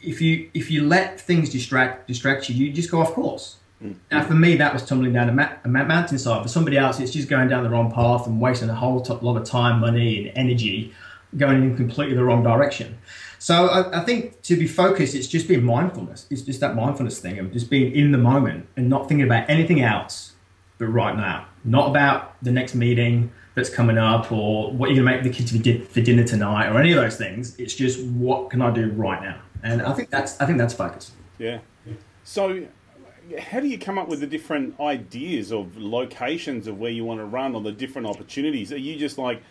if 0.03 0.21
you 0.21 0.51
if 0.55 0.71
you 0.71 0.87
let 0.87 1.21
things 1.21 1.51
distract 1.51 2.09
distract 2.09 2.49
you, 2.49 2.55
you 2.55 2.73
just 2.73 2.91
go 2.91 3.01
off 3.01 3.13
course. 3.13 3.57
Mm. 3.83 3.95
Now, 4.11 4.25
for 4.25 4.35
me, 4.35 4.57
that 4.57 4.73
was 4.73 4.85
tumbling 4.85 5.13
down 5.13 5.29
a, 5.29 5.33
ma- 5.33 5.53
a 5.63 5.69
mountainside. 5.69 6.43
For 6.43 6.49
somebody 6.49 6.77
else, 6.77 6.99
it's 6.99 7.13
just 7.13 7.29
going 7.29 7.49
down 7.49 7.63
the 7.63 7.71
wrong 7.71 7.93
path 7.93 8.27
and 8.27 8.41
wasting 8.41 8.69
a 8.69 8.75
whole 8.75 9.01
t- 9.01 9.13
lot 9.23 9.37
of 9.37 9.45
time, 9.45 9.79
money, 9.81 10.19
and 10.19 10.37
energy 10.37 10.93
going 11.37 11.63
in 11.63 11.77
completely 11.77 12.17
the 12.17 12.25
wrong 12.25 12.43
direction. 12.43 12.99
So 13.39 13.69
I, 13.69 14.01
I 14.01 14.05
think 14.05 14.43
to 14.43 14.57
be 14.57 14.67
focused, 14.67 15.15
it's 15.15 15.29
just 15.29 15.47
being 15.47 15.63
mindfulness. 15.63 16.27
It's 16.29 16.43
just 16.43 16.59
that 16.61 16.75
mindfulness 16.75 17.21
thing 17.21 17.39
of 17.39 17.53
just 17.53 17.71
being 17.71 17.95
in 17.95 18.11
the 18.11 18.19
moment 18.19 18.67
and 18.77 18.89
not 18.89 19.09
thinking 19.09 19.27
about 19.27 19.49
anything 19.49 19.81
else 19.81 20.33
but 20.79 20.87
right 20.87 21.17
now. 21.17 21.47
Not 21.65 21.91
about 21.91 22.43
the 22.43 22.51
next 22.51 22.75
meeting 22.75 23.31
that's 23.55 23.69
coming 23.69 23.99
up 23.99 24.31
or 24.31 24.73
what 24.73 24.91
you're 24.91 25.03
going 25.03 25.07
to 25.07 25.23
make 25.23 25.23
the 25.25 25.31
kids 25.31 25.51
for, 25.51 25.93
for 25.93 26.01
dinner 26.01 26.25
tonight 26.25 26.69
or 26.69 26.79
any 26.79 26.93
of 26.93 26.97
those 26.97 27.17
things. 27.17 27.59
It's 27.59 27.75
just 27.75 28.03
what 28.07 28.51
can 28.51 28.63
I 28.63 28.71
do 28.71 28.91
right 28.93 29.21
now? 29.21 29.41
And 29.63 29.83
I 29.83 29.93
think 29.93 30.11
that's 30.11 30.41
I 30.41 30.47
think 30.47 30.59
that's 30.59 30.75
focus. 30.75 31.13
Yeah. 31.39 31.59
So, 32.23 32.67
how 33.39 33.61
do 33.61 33.69
you 33.69 33.79
come 33.79 33.99
up 33.99 34.07
with 34.07 34.21
the 34.21 34.27
different 34.27 34.79
ideas 34.79 35.51
of 35.53 35.77
locations 35.77 36.67
of 36.67 36.79
where 36.79 36.91
you 36.91 37.05
want 37.05 37.21
to 37.21 37.25
run 37.25 37.55
or 37.55 37.61
the 37.61 37.73
different 37.73 38.07
opportunities? 38.07 38.73
Are 38.73 38.79
you 38.79 38.97
just 38.97 39.19
like, 39.19 39.43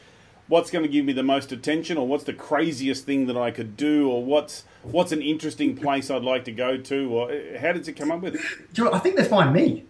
what's 0.47 0.71
going 0.71 0.83
to 0.83 0.89
give 0.89 1.03
me 1.03 1.11
the 1.11 1.23
most 1.23 1.51
attention, 1.51 1.97
or 1.97 2.07
what's 2.07 2.23
the 2.23 2.33
craziest 2.33 3.05
thing 3.05 3.25
that 3.27 3.37
I 3.37 3.51
could 3.51 3.75
do, 3.75 4.09
or 4.09 4.23
what's 4.23 4.63
what's 4.83 5.11
an 5.11 5.21
interesting 5.21 5.75
place 5.75 6.09
I'd 6.09 6.23
like 6.23 6.45
to 6.45 6.51
go 6.51 6.77
to, 6.77 7.09
or 7.13 7.31
uh, 7.31 7.59
how 7.59 7.73
did 7.73 7.87
you 7.87 7.93
come 7.93 8.11
up 8.11 8.21
with 8.21 8.35
it? 8.35 8.41
You 8.75 8.85
know. 8.85 8.93
I 8.93 8.99
think 8.99 9.15
they 9.15 9.25
find 9.25 9.53
me. 9.53 9.85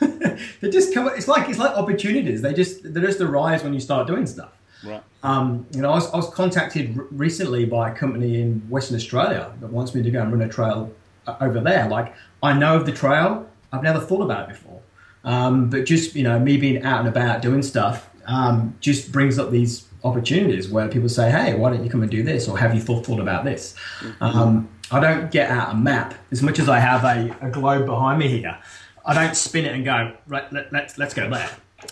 they 0.60 0.70
just 0.70 0.92
come. 0.94 1.08
It's 1.08 1.28
like 1.28 1.48
it's 1.48 1.58
like 1.58 1.76
opportunities. 1.76 2.42
They 2.42 2.52
just 2.52 2.92
they 2.94 3.00
just 3.00 3.20
arise 3.20 3.62
when 3.62 3.74
you 3.74 3.80
start 3.80 4.06
doing 4.06 4.26
stuff. 4.26 4.52
Right. 4.84 5.02
Um, 5.22 5.66
you 5.72 5.80
know, 5.80 5.90
I 5.90 5.94
was, 5.94 6.12
I 6.12 6.16
was 6.16 6.30
contacted 6.30 6.98
r- 6.98 7.06
recently 7.10 7.64
by 7.64 7.90
a 7.90 7.94
company 7.94 8.40
in 8.40 8.60
Western 8.68 8.96
Australia 8.96 9.52
that 9.60 9.72
wants 9.72 9.94
me 9.94 10.02
to 10.02 10.10
go 10.10 10.20
and 10.20 10.30
run 10.30 10.42
a 10.42 10.48
trail 10.48 10.92
uh, 11.26 11.36
over 11.40 11.60
there. 11.60 11.88
Like, 11.88 12.14
I 12.42 12.52
know 12.52 12.76
of 12.76 12.86
the 12.86 12.92
trail, 12.92 13.48
I've 13.72 13.82
never 13.82 13.98
thought 13.98 14.22
about 14.22 14.48
it 14.48 14.50
before. 14.50 14.80
Um, 15.24 15.70
but 15.70 15.86
just, 15.86 16.14
you 16.14 16.22
know, 16.22 16.38
me 16.38 16.56
being 16.56 16.82
out 16.82 17.00
and 17.00 17.08
about 17.08 17.42
doing 17.42 17.62
stuff 17.62 18.08
um, 18.26 18.76
just 18.80 19.10
brings 19.10 19.38
up 19.38 19.50
these 19.50 19.88
opportunities 20.04 20.68
where 20.68 20.86
people 20.88 21.08
say, 21.08 21.30
hey, 21.30 21.54
why 21.54 21.70
don't 21.70 21.82
you 21.82 21.90
come 21.90 22.02
and 22.02 22.10
do 22.10 22.22
this? 22.22 22.48
Or 22.48 22.56
have 22.58 22.74
you 22.74 22.80
thought, 22.80 23.04
thought 23.06 23.18
about 23.18 23.44
this? 23.44 23.74
Um, 24.20 24.68
I 24.92 25.00
don't 25.00 25.32
get 25.32 25.50
out 25.50 25.72
a 25.72 25.76
map 25.76 26.14
as 26.30 26.42
much 26.42 26.60
as 26.60 26.68
I 26.68 26.78
have 26.78 27.02
a, 27.02 27.34
a 27.40 27.50
globe 27.50 27.86
behind 27.86 28.20
me 28.20 28.28
here. 28.28 28.56
I 29.06 29.14
don't 29.14 29.36
spin 29.36 29.64
it 29.64 29.74
and 29.74 29.84
go, 29.84 30.16
right, 30.26 30.52
let, 30.52 30.72
let's, 30.72 30.98
let's 30.98 31.14
go 31.14 31.30
there 31.30 31.48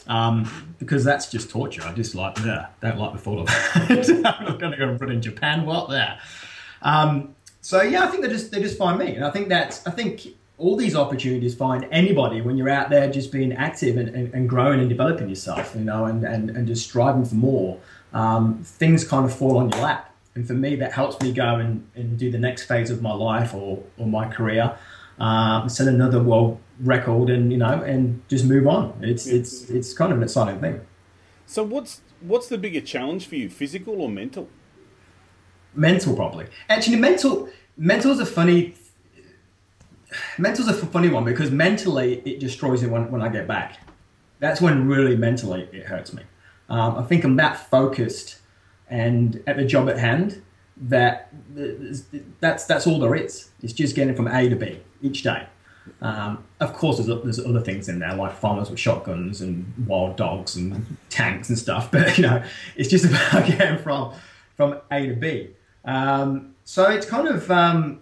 um, 0.06 0.74
because 0.78 1.04
that's 1.04 1.30
just 1.30 1.50
torture. 1.50 1.82
I 1.84 1.92
just 1.92 2.14
like 2.14 2.34
don't 2.36 2.98
like 2.98 3.12
the 3.12 3.18
thought 3.18 3.40
of 3.40 3.90
it. 3.90 4.10
I'm 4.26 4.44
not 4.44 4.58
going 4.58 4.72
to 4.72 4.78
go 4.78 4.88
and 4.88 5.00
run 5.00 5.12
in 5.12 5.22
Japan. 5.22 5.66
What 5.66 5.90
there? 5.90 6.18
Um, 6.82 7.34
so 7.60 7.82
yeah, 7.82 8.04
I 8.04 8.08
think 8.08 8.22
they 8.22 8.28
just 8.28 8.50
they 8.50 8.60
just 8.60 8.78
find 8.78 8.98
me, 8.98 9.14
and 9.14 9.24
I 9.24 9.30
think 9.30 9.48
that's 9.48 9.86
I 9.86 9.90
think 9.90 10.26
all 10.56 10.76
these 10.76 10.94
opportunities 10.94 11.54
find 11.54 11.86
anybody 11.90 12.40
when 12.40 12.56
you're 12.56 12.68
out 12.68 12.88
there 12.88 13.10
just 13.10 13.32
being 13.32 13.52
active 13.52 13.96
and, 13.96 14.08
and, 14.10 14.32
and 14.32 14.48
growing 14.48 14.78
and 14.78 14.88
developing 14.88 15.28
yourself, 15.28 15.74
you 15.74 15.80
know, 15.80 16.04
and, 16.04 16.22
and, 16.22 16.48
and 16.50 16.68
just 16.68 16.88
striving 16.88 17.24
for 17.24 17.34
more. 17.34 17.80
Um, 18.12 18.62
things 18.62 19.02
kind 19.02 19.24
of 19.24 19.36
fall 19.36 19.56
on 19.56 19.70
your 19.70 19.80
lap, 19.80 20.14
and 20.36 20.46
for 20.46 20.52
me, 20.52 20.76
that 20.76 20.92
helps 20.92 21.20
me 21.20 21.32
go 21.32 21.56
and, 21.56 21.84
and 21.96 22.16
do 22.16 22.30
the 22.30 22.38
next 22.38 22.66
phase 22.66 22.90
of 22.90 23.02
my 23.02 23.12
life 23.12 23.52
or, 23.52 23.82
or 23.98 24.06
my 24.06 24.28
career, 24.28 24.78
um, 25.18 25.68
set 25.68 25.88
another 25.88 26.22
world 26.22 26.60
record, 26.80 27.30
and 27.30 27.52
you 27.52 27.58
know, 27.58 27.82
and 27.82 28.22
just 28.28 28.44
move 28.44 28.66
on. 28.66 28.98
It's 29.02 29.26
it's 29.26 29.70
it's 29.70 29.92
kind 29.92 30.12
of 30.12 30.18
an 30.18 30.24
exciting 30.24 30.60
thing. 30.60 30.80
So, 31.46 31.62
what's 31.62 32.00
what's 32.20 32.48
the 32.48 32.58
bigger 32.58 32.80
challenge 32.80 33.26
for 33.26 33.36
you, 33.36 33.50
physical 33.50 34.00
or 34.00 34.08
mental? 34.08 34.48
mental 35.74 36.14
probably 36.14 36.46
actually 36.68 36.96
mental 36.96 37.48
mental's 37.76 38.20
a 38.20 38.26
funny 38.26 38.74
mental's 40.38 40.68
a 40.68 40.72
funny 40.72 41.08
one 41.08 41.24
because 41.24 41.50
mentally 41.50 42.22
it 42.24 42.38
destroys 42.38 42.82
me 42.82 42.88
when, 42.88 43.10
when 43.10 43.20
i 43.20 43.28
get 43.28 43.46
back 43.46 43.78
that's 44.38 44.60
when 44.60 44.86
really 44.86 45.16
mentally 45.16 45.68
it 45.72 45.86
hurts 45.86 46.12
me 46.12 46.22
um, 46.68 46.96
i 46.96 47.02
think 47.02 47.24
i'm 47.24 47.36
that 47.36 47.68
focused 47.70 48.38
and 48.88 49.42
at 49.46 49.56
the 49.56 49.64
job 49.64 49.88
at 49.88 49.98
hand 49.98 50.42
that 50.76 51.32
that's 52.40 52.64
that's 52.64 52.86
all 52.86 52.98
there 53.00 53.14
is 53.14 53.50
it's 53.62 53.72
just 53.72 53.96
getting 53.96 54.14
from 54.14 54.28
a 54.28 54.48
to 54.48 54.56
b 54.56 54.80
each 55.02 55.22
day 55.22 55.46
um, 56.00 56.44
of 56.60 56.72
course, 56.72 56.98
there's, 56.98 57.22
there's 57.22 57.44
other 57.44 57.60
things 57.60 57.88
in 57.88 57.98
there 57.98 58.14
like 58.14 58.34
farmers 58.34 58.70
with 58.70 58.78
shotguns 58.78 59.40
and 59.40 59.72
wild 59.86 60.16
dogs 60.16 60.56
and 60.56 60.96
tanks 61.10 61.48
and 61.48 61.58
stuff. 61.58 61.90
But 61.92 62.16
you 62.16 62.22
know, 62.22 62.42
it's 62.76 62.88
just 62.88 63.04
about 63.04 63.46
getting 63.46 63.78
from 63.78 64.14
from 64.56 64.80
A 64.90 65.08
to 65.08 65.14
B. 65.14 65.50
Um, 65.84 66.54
so 66.64 66.90
it's 66.90 67.06
kind 67.06 67.28
of 67.28 67.50
um, 67.50 68.00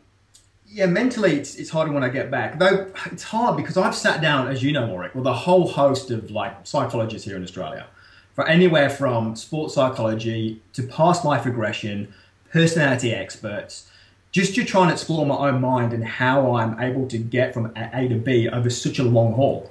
yeah, 0.67 0.87
mentally 0.87 1.37
it's, 1.37 1.57
it's 1.57 1.71
harder 1.71 1.93
when 1.93 2.03
I 2.03 2.09
get 2.09 2.31
back. 2.31 2.59
Though 2.59 2.91
it's 3.07 3.25
hard 3.25 3.57
because 3.57 3.77
I've 3.77 3.95
sat 3.95 4.21
down, 4.21 4.49
as 4.49 4.63
you 4.63 4.73
know, 4.73 4.87
Warwick, 4.87 5.15
with 5.15 5.27
a 5.27 5.33
whole 5.33 5.69
host 5.69 6.11
of 6.11 6.31
like 6.31 6.67
psychologists 6.67 7.27
here 7.27 7.37
in 7.37 7.43
Australia, 7.43 7.87
for 8.35 8.47
anywhere 8.49 8.89
from 8.89 9.37
sports 9.37 9.75
psychology 9.75 10.63
to 10.73 10.83
past 10.85 11.25
life 11.25 11.45
regression, 11.45 12.13
personality 12.51 13.13
experts 13.13 13.91
just 14.33 14.55
to 14.57 14.65
try 14.65 14.83
and 14.83 14.91
explore 14.91 15.25
my 15.25 15.37
own 15.49 15.61
mind 15.61 15.93
and 15.93 16.05
how 16.05 16.57
I'm 16.57 16.81
able 16.81 17.07
to 17.09 17.19
get 17.19 17.55
from 17.55 17.73
A 17.77 18.09
to 18.09 18.17
B 18.17 18.49
over 18.49 18.69
such 18.71 18.99
a 18.99 19.05
long 19.05 19.35
haul. 19.35 19.71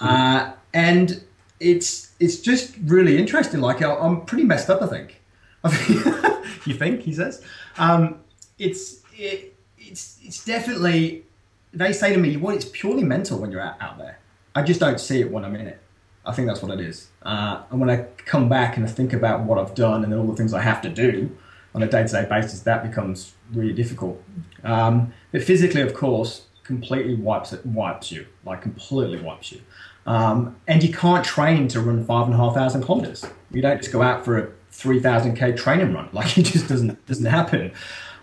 Uh, 0.00 0.52
and 0.72 1.22
it's 1.60 2.12
it's 2.20 2.36
just 2.40 2.76
really 2.84 3.18
interesting. 3.18 3.60
Like 3.60 3.82
I- 3.82 3.94
I'm 3.96 4.22
pretty 4.24 4.44
messed 4.44 4.70
up, 4.70 4.80
I 4.82 4.86
think. 4.86 5.20
I 5.64 5.70
think 5.70 6.46
you 6.66 6.74
think 6.74 7.00
he 7.02 7.12
says 7.12 7.42
um, 7.78 8.20
it's 8.58 9.00
it, 9.14 9.54
it's 9.78 10.18
it's 10.22 10.44
definitely. 10.44 11.24
They 11.72 11.92
say 11.92 12.12
to 12.14 12.18
me, 12.18 12.36
"Well, 12.38 12.54
it's 12.54 12.64
purely 12.64 13.02
mental 13.04 13.38
when 13.38 13.50
you're 13.50 13.60
out, 13.60 13.76
out 13.80 13.98
there. 13.98 14.18
I 14.54 14.62
just 14.62 14.80
don't 14.80 14.98
see 15.00 15.20
it 15.20 15.30
when 15.30 15.44
I'm 15.44 15.54
in 15.56 15.66
it. 15.66 15.78
I 16.24 16.32
think 16.32 16.48
that's 16.48 16.62
what 16.62 16.72
it 16.72 16.80
is. 16.80 17.08
Uh, 17.22 17.62
and 17.70 17.80
when 17.80 17.90
I 17.90 18.04
come 18.24 18.48
back 18.48 18.76
and 18.76 18.86
I 18.86 18.88
think 18.88 19.12
about 19.12 19.42
what 19.42 19.58
I've 19.58 19.74
done 19.74 20.02
and 20.04 20.14
all 20.14 20.26
the 20.26 20.34
things 20.36 20.54
I 20.54 20.60
have 20.62 20.80
to 20.82 20.88
do 20.88 21.36
on 21.76 21.82
a 21.82 21.86
day-to-day 21.86 22.26
basis, 22.28 22.60
that 22.60 22.82
becomes 22.82 23.34
really 23.52 23.74
difficult. 23.74 24.20
Um, 24.64 25.12
but 25.30 25.44
physically, 25.44 25.82
of 25.82 25.92
course, 25.92 26.46
completely 26.64 27.14
wipes 27.14 27.52
it, 27.52 27.64
wipes 27.66 28.10
you, 28.10 28.26
like 28.46 28.62
completely 28.62 29.20
wipes 29.20 29.52
you. 29.52 29.60
Um, 30.06 30.56
and 30.66 30.82
you 30.82 30.92
can't 30.92 31.22
train 31.22 31.68
to 31.68 31.80
run 31.80 32.02
five 32.04 32.26
and 32.26 32.34
a 32.34 32.38
half 32.38 32.54
thousand 32.54 32.82
kilometers. 32.82 33.26
You 33.50 33.60
don't 33.60 33.76
just 33.78 33.92
go 33.92 34.00
out 34.00 34.24
for 34.24 34.38
a 34.38 34.48
three 34.70 35.00
thousand 35.00 35.36
k 35.36 35.52
training 35.52 35.92
run. 35.92 36.08
Like 36.14 36.38
it 36.38 36.44
just 36.44 36.66
doesn't 36.66 37.04
doesn't 37.06 37.26
happen. 37.26 37.72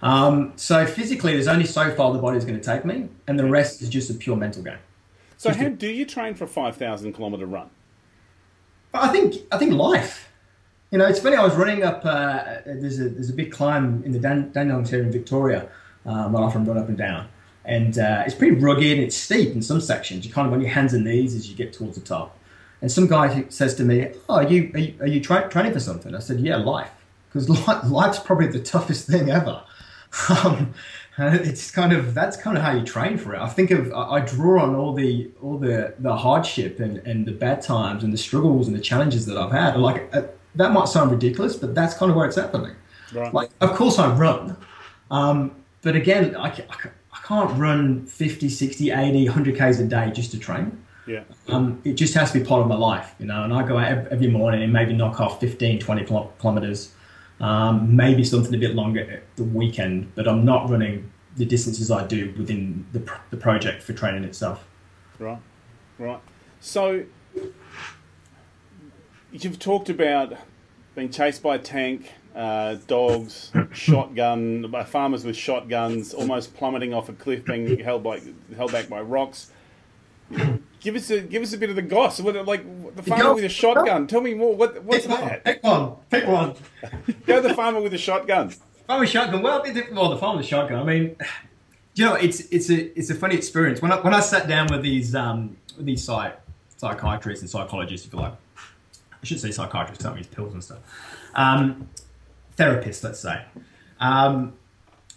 Um, 0.01 0.53
so 0.55 0.85
physically, 0.85 1.33
there's 1.33 1.47
only 1.47 1.65
so 1.65 1.93
far 1.93 2.11
the 2.11 2.19
body's 2.19 2.45
going 2.45 2.59
to 2.59 2.65
take 2.65 2.83
me, 2.83 3.07
and 3.27 3.37
the 3.37 3.45
rest 3.45 3.81
is 3.81 3.89
just 3.89 4.09
a 4.09 4.15
pure 4.15 4.35
mental 4.35 4.63
game. 4.63 4.79
So 5.37 5.53
how 5.53 5.69
do 5.69 5.87
you 5.87 6.05
train 6.05 6.33
for 6.33 6.45
a 6.45 6.47
five 6.47 6.75
thousand 6.75 7.13
kilometer 7.13 7.45
run? 7.45 7.69
I 8.93 9.09
think 9.09 9.35
I 9.51 9.57
think 9.57 9.73
life. 9.73 10.32
You 10.93 10.99
know, 10.99 11.07
it's 11.07 11.19
funny. 11.19 11.35
I 11.37 11.43
was 11.43 11.55
running 11.55 11.81
up. 11.81 12.05
Uh, 12.05 12.61
there's 12.67 12.99
a 12.99 13.09
there's 13.09 13.31
a 13.31 13.33
big 13.33 13.51
climb 13.51 14.03
in 14.05 14.11
the 14.11 14.19
Dan- 14.19 14.51
Dandenongs 14.53 14.89
here 14.89 15.01
in 15.01 15.11
Victoria. 15.11 15.67
Um, 16.05 16.35
I 16.35 16.41
often 16.41 16.65
run 16.65 16.77
up 16.77 16.87
and 16.87 16.95
down, 16.95 17.29
and 17.65 17.97
uh, 17.97 18.21
it's 18.27 18.35
pretty 18.35 18.57
rugged. 18.57 18.91
and 18.91 19.01
It's 19.01 19.17
steep 19.17 19.55
in 19.55 19.63
some 19.63 19.81
sections. 19.81 20.23
You 20.23 20.31
kind 20.31 20.45
of 20.45 20.53
on 20.53 20.61
your 20.61 20.69
hands 20.69 20.93
and 20.93 21.03
knees 21.03 21.33
as 21.33 21.49
you 21.49 21.55
get 21.55 21.73
towards 21.73 21.95
the 21.97 22.05
top. 22.05 22.37
And 22.79 22.91
some 22.91 23.07
guy 23.07 23.45
says 23.49 23.73
to 23.77 23.83
me, 23.83 24.11
"Oh, 24.29 24.35
are 24.35 24.43
you 24.43 24.69
are 24.75 24.79
you, 24.79 24.95
are 24.99 25.07
you 25.07 25.19
tra- 25.19 25.49
training 25.49 25.73
for 25.73 25.79
something?" 25.79 26.13
I 26.13 26.19
said, 26.19 26.39
"Yeah, 26.41 26.57
life, 26.57 26.91
because 27.27 27.49
life's 27.89 28.19
probably 28.19 28.45
the 28.45 28.61
toughest 28.61 29.07
thing 29.07 29.31
ever." 29.31 29.63
Um, 30.29 30.75
it's 31.17 31.71
kind 31.71 31.91
of 31.91 32.13
that's 32.13 32.37
kind 32.37 32.55
of 32.55 32.63
how 32.63 32.71
you 32.71 32.83
train 32.83 33.17
for 33.17 33.33
it. 33.33 33.41
I 33.41 33.49
think 33.49 33.71
of 33.71 33.91
I 33.93 34.19
draw 34.19 34.61
on 34.61 34.75
all 34.75 34.93
the 34.93 35.31
all 35.41 35.57
the 35.57 35.95
the 35.97 36.15
hardship 36.15 36.79
and, 36.79 36.97
and 36.99 37.25
the 37.25 37.31
bad 37.31 37.63
times 37.63 38.03
and 38.03 38.13
the 38.13 38.17
struggles 38.17 38.67
and 38.67 38.75
the 38.75 38.81
challenges 38.81 39.25
that 39.25 39.37
I've 39.37 39.51
had. 39.51 39.75
Like 39.79 40.15
uh, 40.15 40.23
that 40.55 40.71
might 40.71 40.87
sound 40.87 41.11
ridiculous, 41.11 41.55
but 41.55 41.75
that's 41.75 41.95
kind 41.95 42.09
of 42.09 42.15
where 42.15 42.25
it's 42.25 42.35
happening. 42.35 42.75
Right. 43.13 43.33
Like, 43.33 43.49
of 43.61 43.75
course 43.75 43.99
I 43.99 44.13
run, 44.13 44.57
um, 45.11 45.55
but 45.81 45.95
again, 45.95 46.35
I, 46.35 46.47
I, 46.47 46.89
I 47.11 47.17
can't 47.23 47.57
run 47.57 48.05
50, 48.05 48.49
60, 48.49 48.91
80, 48.91 49.25
100 49.25 49.57
k's 49.57 49.79
a 49.79 49.85
day 49.85 50.11
just 50.11 50.31
to 50.31 50.39
train. 50.39 50.83
Yeah. 51.05 51.23
Um, 51.49 51.81
it 51.83 51.93
just 51.93 52.13
has 52.13 52.31
to 52.31 52.39
be 52.39 52.45
part 52.45 52.61
of 52.61 52.67
my 52.67 52.75
life, 52.75 53.13
you 53.19 53.25
know. 53.25 53.43
And 53.43 53.53
I 53.53 53.67
go 53.67 53.77
out 53.77 54.07
every 54.07 54.27
morning 54.27 54.63
and 54.63 54.71
maybe 54.71 54.93
knock 54.93 55.19
off 55.19 55.39
15, 55.41 55.79
20 55.79 56.05
kilometers 56.39 56.93
um, 57.39 57.95
maybe 57.95 58.23
something 58.23 58.53
a 58.53 58.57
bit 58.57 58.75
longer 58.75 59.01
at 59.11 59.35
the 59.35 59.43
weekend, 59.43 60.13
but 60.15 60.27
I'm 60.27 60.45
not 60.45 60.69
running 60.69 61.11
the 61.35 61.45
distances 61.45 61.91
I 61.91 62.05
do 62.05 62.33
within 62.37 62.85
the, 62.93 62.99
the 63.31 63.37
project 63.37 63.83
for 63.83 63.93
training 63.93 64.23
itself. 64.23 64.65
Right, 65.19 65.39
right. 65.97 66.21
So 66.61 67.03
you've 69.33 69.59
talked 69.59 69.89
about 69.89 70.33
being 70.95 71.09
chased 71.09 71.41
by 71.41 71.55
a 71.55 71.59
tank, 71.59 72.11
uh, 72.35 72.75
dogs, 72.87 73.51
shotgun, 73.73 74.69
by 74.69 74.83
farmers 74.83 75.25
with 75.25 75.35
shotguns, 75.35 76.13
almost 76.13 76.55
plummeting 76.55 76.93
off 76.93 77.09
a 77.09 77.13
cliff, 77.13 77.43
being 77.45 77.79
held 77.79 78.03
by 78.03 78.21
held 78.55 78.71
back 78.71 78.89
by 78.89 79.01
rocks. 79.01 79.51
Give 80.79 80.95
us 80.95 81.09
a 81.09 81.21
give 81.21 81.41
us 81.41 81.53
a 81.53 81.57
bit 81.57 81.69
of 81.69 81.75
the 81.75 81.81
goss. 81.81 82.19
What, 82.19 82.35
like 82.45 82.95
the 82.95 83.03
farmer 83.03 83.33
with 83.33 83.43
a 83.43 83.49
shotgun. 83.49 84.07
Tell 84.07 84.21
me 84.21 84.33
more. 84.33 84.55
What 84.55 84.83
what's 84.83 85.07
pick 85.07 85.43
that? 85.43 85.63
One, 85.63 85.95
pick 86.09 86.27
one. 86.27 86.53
Pick 86.55 86.91
one. 86.91 87.15
Go 87.25 87.41
the 87.41 87.53
farmer 87.53 87.81
with 87.81 87.93
a 87.93 87.97
shotgun. 87.97 88.49
Farmer 88.87 89.05
shotgun. 89.05 89.41
Well, 89.41 89.63
well, 89.91 90.09
the 90.09 90.17
farmer 90.17 90.37
with 90.37 90.45
shotgun. 90.45 90.79
I 90.79 90.83
mean, 90.83 91.15
you 91.95 92.05
know, 92.05 92.15
it's 92.15 92.41
it's 92.51 92.69
a 92.69 92.97
it's 92.97 93.09
a 93.09 93.15
funny 93.15 93.35
experience. 93.35 93.81
When 93.81 93.91
I 93.91 93.99
when 94.01 94.13
I 94.13 94.19
sat 94.19 94.47
down 94.47 94.67
with 94.67 94.81
these 94.81 95.15
um 95.15 95.55
with 95.77 95.85
these 95.85 96.03
psych, 96.03 96.37
psychiatrists 96.77 97.41
and 97.41 97.49
psychologists, 97.49 98.07
if 98.07 98.13
you 98.13 98.19
like, 98.19 98.33
I 99.23 99.25
should 99.25 99.39
say 99.39 99.51
psychiatrist 99.51 100.01
don't 100.01 100.15
mean 100.15 100.25
pills 100.25 100.53
and 100.53 100.61
stuff. 100.61 100.79
Um, 101.33 101.87
therapists, 102.57 103.03
let's 103.05 103.21
say. 103.21 103.45
Um, 104.01 104.53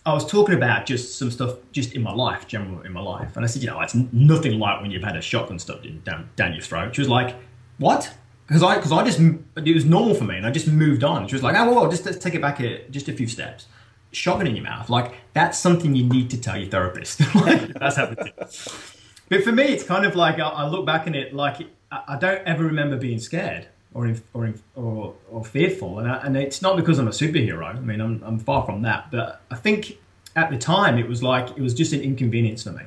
I 0.07 0.15
was 0.15 0.25
talking 0.25 0.55
about 0.55 0.87
just 0.87 1.19
some 1.19 1.33
stuff 1.33 1.57
just 1.73 1.93
in 1.93 2.03
my 2.03 2.13
life, 2.13 2.47
general 2.47 2.83
in 2.83 2.93
my 2.93 3.01
life. 3.01 3.35
And 3.35 3.45
I 3.45 3.49
said, 3.49 3.63
you 3.63 3.69
know, 3.69 3.81
it's 3.81 3.97
nothing 3.97 4.61
like 4.61 4.81
when 4.81 4.93
you've 4.93 5.03
had 5.03 5.17
a 5.17 5.21
shotgun 5.21 5.59
stuffed 5.59 5.85
in, 5.85 6.01
down, 6.03 6.31
down 6.37 6.53
your 6.53 6.63
throat. 6.63 6.95
She 6.95 7.01
was 7.01 7.09
like, 7.09 7.35
what? 7.79 8.15
Because 8.47 8.63
I, 8.63 8.81
cause 8.81 8.93
I 8.93 9.05
just, 9.05 9.19
it 9.19 9.75
was 9.75 9.85
normal 9.85 10.15
for 10.15 10.23
me 10.23 10.37
and 10.37 10.47
I 10.47 10.53
just 10.53 10.69
moved 10.69 11.03
on. 11.03 11.27
She 11.27 11.35
was 11.35 11.43
like, 11.43 11.57
oh, 11.57 11.75
well, 11.75 11.91
just 11.91 12.07
let's 12.07 12.19
take 12.19 12.37
it 12.37 12.41
back 12.41 12.61
a, 12.61 12.89
just 12.91 13.09
a 13.09 13.13
few 13.13 13.27
steps. 13.27 13.67
Shotgun 14.13 14.47
in 14.47 14.55
your 14.55 14.65
mouth. 14.65 14.89
Like, 14.89 15.15
that's 15.33 15.59
something 15.59 15.97
you 15.97 16.05
need 16.05 16.31
to 16.31 16.41
tell 16.41 16.57
your 16.57 16.71
therapist. 16.71 17.21
like, 17.35 17.75
that's 17.75 17.99
is. 17.99 18.97
But 19.29 19.43
for 19.43 19.51
me, 19.51 19.65
it's 19.65 19.83
kind 19.83 20.07
of 20.07 20.15
like, 20.15 20.39
I, 20.39 20.47
I 20.47 20.69
look 20.69 20.87
back 20.87 21.09
in 21.09 21.17
it, 21.17 21.35
like, 21.35 21.67
I 21.91 22.17
don't 22.17 22.47
ever 22.47 22.63
remember 22.63 22.97
being 22.97 23.19
scared 23.19 23.67
or 23.97 24.15
or 24.35 24.55
or, 24.75 25.15
or 25.31 25.45
fearful, 25.45 25.99
and, 25.99 26.11
I, 26.11 26.17
and 26.19 26.37
it's 26.37 26.61
not 26.61 26.77
because 26.77 26.99
I'm 26.99 27.09
a 27.09 27.13
superhero. 27.13 27.65
I 27.65 27.81
mean, 27.81 28.01
I'm, 28.01 28.23
I'm 28.25 28.39
far 28.39 28.65
from 28.67 28.83
that. 28.83 29.11
But 29.11 29.41
I 29.51 29.57
think 29.57 29.99
at 30.37 30.51
the 30.51 30.59
time 30.59 30.99
it 30.99 31.09
was 31.09 31.23
like 31.23 31.51
it 31.57 31.61
was 31.61 31.73
just 31.73 31.93
an 31.93 32.03
inconvenience 32.03 32.63
for 32.65 32.73
me. 32.73 32.83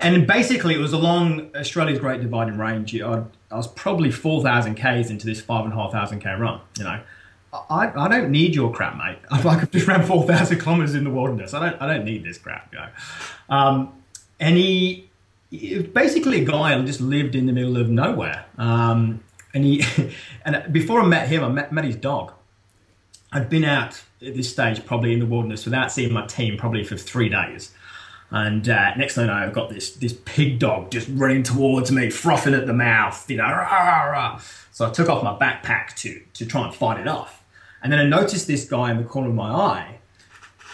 And 0.00 0.26
basically, 0.26 0.74
it 0.74 0.78
was 0.78 0.92
along 0.92 1.50
Australia's 1.54 1.98
Great 1.98 2.20
Dividing 2.20 2.58
Range. 2.58 3.00
I, 3.00 3.22
I 3.50 3.56
was 3.56 3.68
probably 3.68 4.10
four 4.10 4.42
thousand 4.42 4.76
k's 4.76 5.10
into 5.10 5.26
this 5.26 5.40
five 5.40 5.64
and 5.64 5.72
a 5.72 5.76
half 5.76 5.92
thousand 5.92 6.20
k 6.20 6.34
run. 6.34 6.60
You 6.78 6.84
know, 6.84 7.00
I, 7.52 7.92
I 7.94 8.08
don't 8.08 8.30
need 8.30 8.54
your 8.54 8.72
crap, 8.72 8.96
mate. 8.96 9.18
I've 9.30 9.44
like 9.44 9.70
just 9.70 9.86
ran 9.86 10.04
four 10.04 10.24
thousand 10.24 10.58
kilometers 10.58 10.94
in 10.94 11.04
the 11.04 11.10
wilderness. 11.10 11.52
I 11.52 11.68
don't 11.68 11.82
I 11.82 11.86
don't 11.86 12.04
need 12.04 12.24
this 12.24 12.38
crap. 12.38 12.72
You 12.72 12.78
know, 12.78 12.88
um, 13.50 14.02
and 14.40 14.56
he, 14.56 15.10
he 15.50 15.82
basically 15.82 16.42
a 16.42 16.44
guy 16.44 16.76
who 16.76 16.84
just 16.84 17.00
lived 17.00 17.34
in 17.34 17.46
the 17.46 17.52
middle 17.52 17.76
of 17.76 17.88
nowhere. 17.90 18.46
Um, 18.58 19.22
and 19.54 19.64
he 19.64 19.84
and 20.44 20.72
before 20.72 21.00
I 21.00 21.06
met 21.06 21.28
him, 21.28 21.42
I 21.42 21.48
met, 21.48 21.72
met 21.72 21.84
his 21.84 21.96
dog. 21.96 22.32
I'd 23.32 23.48
been 23.48 23.64
out 23.64 24.02
at 24.24 24.34
this 24.34 24.50
stage 24.50 24.84
probably 24.84 25.12
in 25.12 25.20
the 25.20 25.26
wilderness 25.26 25.64
without 25.64 25.90
seeing 25.90 26.12
my 26.12 26.26
team 26.26 26.56
probably 26.56 26.84
for 26.84 26.96
three 26.96 27.28
days. 27.28 27.72
And 28.30 28.68
uh, 28.68 28.94
next 28.96 29.14
thing 29.14 29.28
I 29.28 29.40
know, 29.40 29.46
I've 29.46 29.52
got 29.52 29.70
this 29.70 29.92
this 29.94 30.12
pig 30.24 30.58
dog 30.58 30.90
just 30.90 31.08
running 31.12 31.42
towards 31.42 31.90
me, 31.92 32.10
frothing 32.10 32.54
at 32.54 32.66
the 32.66 32.72
mouth, 32.72 33.30
you 33.30 33.36
know. 33.36 33.44
Rah, 33.44 33.68
rah, 33.70 34.10
rah. 34.10 34.40
So 34.72 34.88
I 34.88 34.90
took 34.90 35.08
off 35.08 35.22
my 35.22 35.36
backpack 35.36 35.94
to 35.96 36.20
to 36.34 36.46
try 36.46 36.64
and 36.66 36.74
fight 36.74 37.00
it 37.00 37.06
off. 37.06 37.44
And 37.82 37.92
then 37.92 38.00
I 38.00 38.04
noticed 38.04 38.46
this 38.46 38.64
guy 38.64 38.90
in 38.90 38.96
the 38.96 39.04
corner 39.04 39.28
of 39.28 39.34
my 39.34 39.50
eye. 39.50 39.98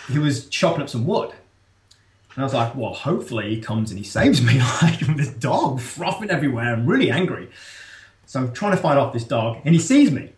He 0.08 0.18
was 0.18 0.48
chopping 0.48 0.82
up 0.82 0.88
some 0.88 1.06
wood. 1.06 1.32
And 2.34 2.42
I 2.42 2.44
was 2.44 2.54
like, 2.54 2.76
well, 2.76 2.94
hopefully 2.94 3.54
he 3.54 3.60
comes 3.60 3.90
and 3.90 3.98
he 3.98 4.04
saves 4.04 4.40
me. 4.40 4.60
Like 4.82 5.00
this 5.16 5.30
dog 5.30 5.80
frothing 5.80 6.30
everywhere. 6.30 6.72
I'm 6.72 6.86
really 6.86 7.10
angry. 7.10 7.50
So 8.30 8.38
I'm 8.38 8.52
trying 8.52 8.70
to 8.70 8.76
fight 8.76 8.96
off 8.96 9.12
this 9.12 9.24
dog, 9.24 9.58
and 9.64 9.74
he 9.74 9.80
sees 9.80 10.12
me, 10.12 10.30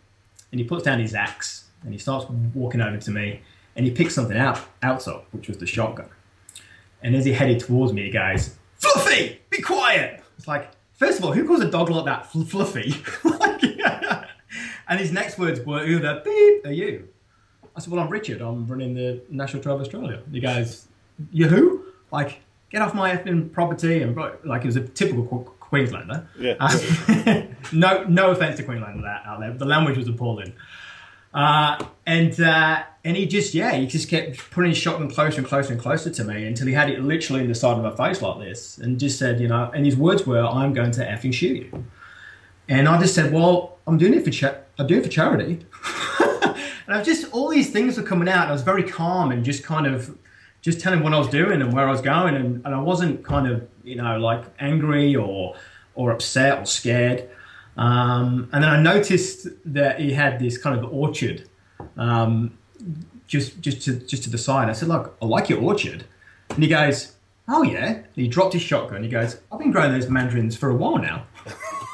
and 0.51 0.59
he 0.59 0.65
puts 0.65 0.81
down 0.81 0.97
his 0.97 1.13
axe, 1.13 1.65
and 1.83 1.93
he 1.93 1.99
starts 1.99 2.25
walking 2.55 2.81
over 2.81 2.97
to 2.97 3.11
me, 3.11 3.41
and 3.75 3.85
he 3.85 3.91
picks 3.91 4.15
something 4.15 4.35
out 4.35 4.59
outside, 4.81 5.21
which 5.29 5.47
was 5.47 5.59
the 5.59 5.67
shotgun. 5.67 6.09
And 7.03 7.15
as 7.15 7.23
he 7.23 7.33
headed 7.33 7.59
towards 7.59 7.93
me, 7.93 8.05
he 8.05 8.09
goes, 8.09 8.57
"Fluffy, 8.77 9.41
be 9.51 9.61
quiet!" 9.61 10.23
It's 10.39 10.47
like, 10.47 10.71
first 10.93 11.19
of 11.19 11.25
all, 11.25 11.33
who 11.33 11.45
calls 11.47 11.61
a 11.61 11.69
dog 11.69 11.91
like 11.91 12.05
that 12.05 12.31
fl- 12.31 12.41
fluffy? 12.41 12.95
and 14.89 14.99
his 14.99 15.11
next 15.11 15.37
words 15.37 15.59
were, 15.63 15.85
"Uda, 15.85 16.23
beep, 16.23 16.65
are 16.65 16.73
you?" 16.73 17.07
I 17.75 17.79
said, 17.79 17.93
"Well, 17.93 18.03
I'm 18.03 18.09
Richard. 18.09 18.41
I'm 18.41 18.65
running 18.65 18.95
the 18.95 19.21
National 19.29 19.61
Trail 19.61 19.75
of 19.75 19.81
Australia." 19.81 20.23
He 20.31 20.39
goes, 20.39 20.87
"You 21.31 21.47
who?" 21.47 21.85
Like, 22.11 22.41
get 22.71 22.81
off 22.81 22.95
my 22.95 23.15
effing 23.15 23.51
property, 23.51 24.01
and 24.01 24.15
like 24.15 24.63
it 24.63 24.65
was 24.65 24.77
a 24.77 24.81
typical 24.81 25.25
Queenslander. 25.73 26.27
Yeah. 26.37 26.53
Uh, 26.59 27.41
no, 27.73 28.03
no 28.03 28.29
offense 28.29 28.57
to 28.57 28.63
Queenslander 28.63 29.07
out 29.07 29.39
there. 29.39 29.49
but 29.49 29.57
The 29.57 29.65
language 29.65 29.97
was 29.97 30.07
appalling. 30.07 30.53
Uh, 31.33 31.83
and 32.05 32.39
uh, 32.39 32.83
and 33.03 33.17
he 33.17 33.25
just 33.25 33.55
yeah 33.55 33.71
he 33.73 33.87
just 33.87 34.07
kept 34.07 34.51
putting 34.51 34.69
his 34.69 34.77
shotgun 34.77 35.09
closer 35.09 35.39
and 35.39 35.47
closer 35.47 35.73
and 35.73 35.81
closer 35.81 36.11
to 36.11 36.23
me 36.23 36.45
until 36.45 36.67
he 36.67 36.73
had 36.73 36.91
it 36.91 37.01
literally 37.01 37.41
in 37.41 37.47
the 37.47 37.55
side 37.55 37.75
of 37.75 37.83
my 37.83 37.95
face 37.95 38.21
like 38.21 38.37
this 38.39 38.77
and 38.77 38.99
just 38.99 39.17
said 39.17 39.39
you 39.39 39.47
know 39.47 39.71
and 39.73 39.83
his 39.83 39.97
words 39.97 40.27
were 40.27 40.45
I'm 40.45 40.73
going 40.73 40.91
to 40.91 41.01
effing 41.03 41.33
shoot 41.33 41.57
you 41.63 41.85
and 42.69 42.87
I 42.87 42.99
just 42.99 43.15
said 43.15 43.33
well 43.33 43.79
I'm 43.87 43.97
doing 43.97 44.13
it 44.13 44.23
for 44.23 44.29
cha- 44.29 44.57
I'm 44.77 44.85
doing 44.85 44.99
it 45.01 45.05
for 45.05 45.09
charity 45.09 45.65
and 46.85 46.89
I 46.93 46.99
was 46.99 47.07
just 47.07 47.33
all 47.33 47.49
these 47.49 47.71
things 47.71 47.97
were 47.97 48.03
coming 48.03 48.29
out 48.29 48.43
and 48.43 48.49
I 48.49 48.53
was 48.53 48.61
very 48.61 48.83
calm 48.83 49.31
and 49.31 49.43
just 49.43 49.63
kind 49.63 49.87
of 49.87 50.15
just 50.61 50.79
telling 50.79 51.01
what 51.01 51.15
I 51.15 51.17
was 51.17 51.29
doing 51.29 51.63
and 51.63 51.73
where 51.73 51.87
I 51.87 51.91
was 51.91 52.01
going 52.01 52.35
and, 52.35 52.63
and 52.63 52.75
I 52.75 52.79
wasn't 52.79 53.23
kind 53.25 53.47
of 53.47 53.67
you 53.83 53.95
know 53.95 54.17
like 54.17 54.43
angry 54.59 55.15
or 55.15 55.55
or 55.95 56.11
upset 56.11 56.59
or 56.59 56.65
scared 56.65 57.29
um, 57.77 58.49
and 58.51 58.63
then 58.63 58.69
I 58.69 58.81
noticed 58.81 59.47
that 59.65 59.99
he 59.99 60.13
had 60.13 60.39
this 60.39 60.57
kind 60.57 60.77
of 60.77 60.93
orchard 60.93 61.49
um, 61.97 62.57
just 63.27 63.59
just 63.61 63.81
to 63.83 63.95
just 63.95 64.23
to 64.23 64.29
the 64.29 64.37
side. 64.37 64.69
I 64.69 64.73
said, 64.73 64.89
"Look, 64.89 65.17
I 65.21 65.25
like 65.25 65.49
your 65.49 65.61
orchard," 65.61 66.05
and 66.49 66.61
he 66.61 66.69
goes, 66.69 67.15
"Oh 67.47 67.63
yeah." 67.63 67.87
And 67.87 68.05
he 68.15 68.27
dropped 68.27 68.53
his 68.53 68.61
shotgun. 68.61 69.03
He 69.03 69.09
goes, 69.09 69.37
"I've 69.51 69.59
been 69.59 69.71
growing 69.71 69.91
those 69.91 70.09
mandarins 70.09 70.55
for 70.55 70.69
a 70.69 70.75
while 70.75 70.97
now." 70.97 71.25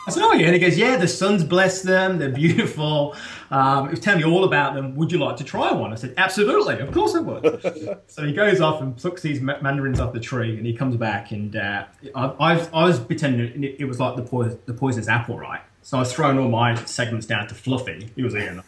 I 0.10 0.12
said, 0.13 0.24
oh 0.24 0.34
yeah. 0.34 0.48
And 0.48 0.54
he 0.56 0.60
goes, 0.60 0.78
yeah, 0.78 0.98
the 0.98 1.08
sun's 1.08 1.43
blessed 1.43 1.84
them. 1.84 2.17
They're 2.17 2.30
beautiful. 2.30 3.15
Um, 3.52 3.89
he 3.89 3.91
was 3.91 4.06
me 4.06 4.24
all 4.24 4.43
about 4.43 4.74
them. 4.74 4.95
Would 4.95 5.12
you 5.12 5.19
like 5.19 5.38
to 5.38 5.43
try 5.43 5.72
one? 5.72 5.91
I 5.91 5.95
said, 5.95 6.13
absolutely. 6.17 6.80
Of 6.80 6.91
course 6.91 7.15
I 7.15 7.19
would. 7.19 8.00
so 8.08 8.26
he 8.26 8.34
goes 8.34 8.60
off 8.60 8.82
and 8.82 8.98
plucks 8.98 9.22
these 9.22 9.39
mandarins 9.39 10.00
off 10.00 10.13
the 10.13 10.19
tree, 10.19 10.58
and 10.58 10.65
he 10.65 10.74
comes 10.74 10.95
back. 10.98 11.32
And 11.32 11.56
uh, 11.56 11.86
I, 12.15 12.26
I, 12.26 12.56
was, 12.56 12.69
I 12.74 12.84
was 12.86 13.00
pretending 13.00 13.63
it, 13.63 13.76
it 13.80 13.86
was 13.86 14.00
like 14.00 14.15
the, 14.15 14.24
po- 14.24 14.50
the 14.65 14.74
poisonous 14.74 15.08
apple, 15.08 15.38
right? 15.38 15.62
So 15.84 15.98
I 15.98 16.02
was 16.02 16.12
throwing 16.13 16.38
all 16.38 16.50
my 16.50 16.76
segments 16.86 17.26
down 17.26 17.48
to 17.48 17.56
Fluffy. 17.56 18.10
He 18.15 18.24
was 18.24 18.36
eating 18.36 18.58
them. 18.58 18.65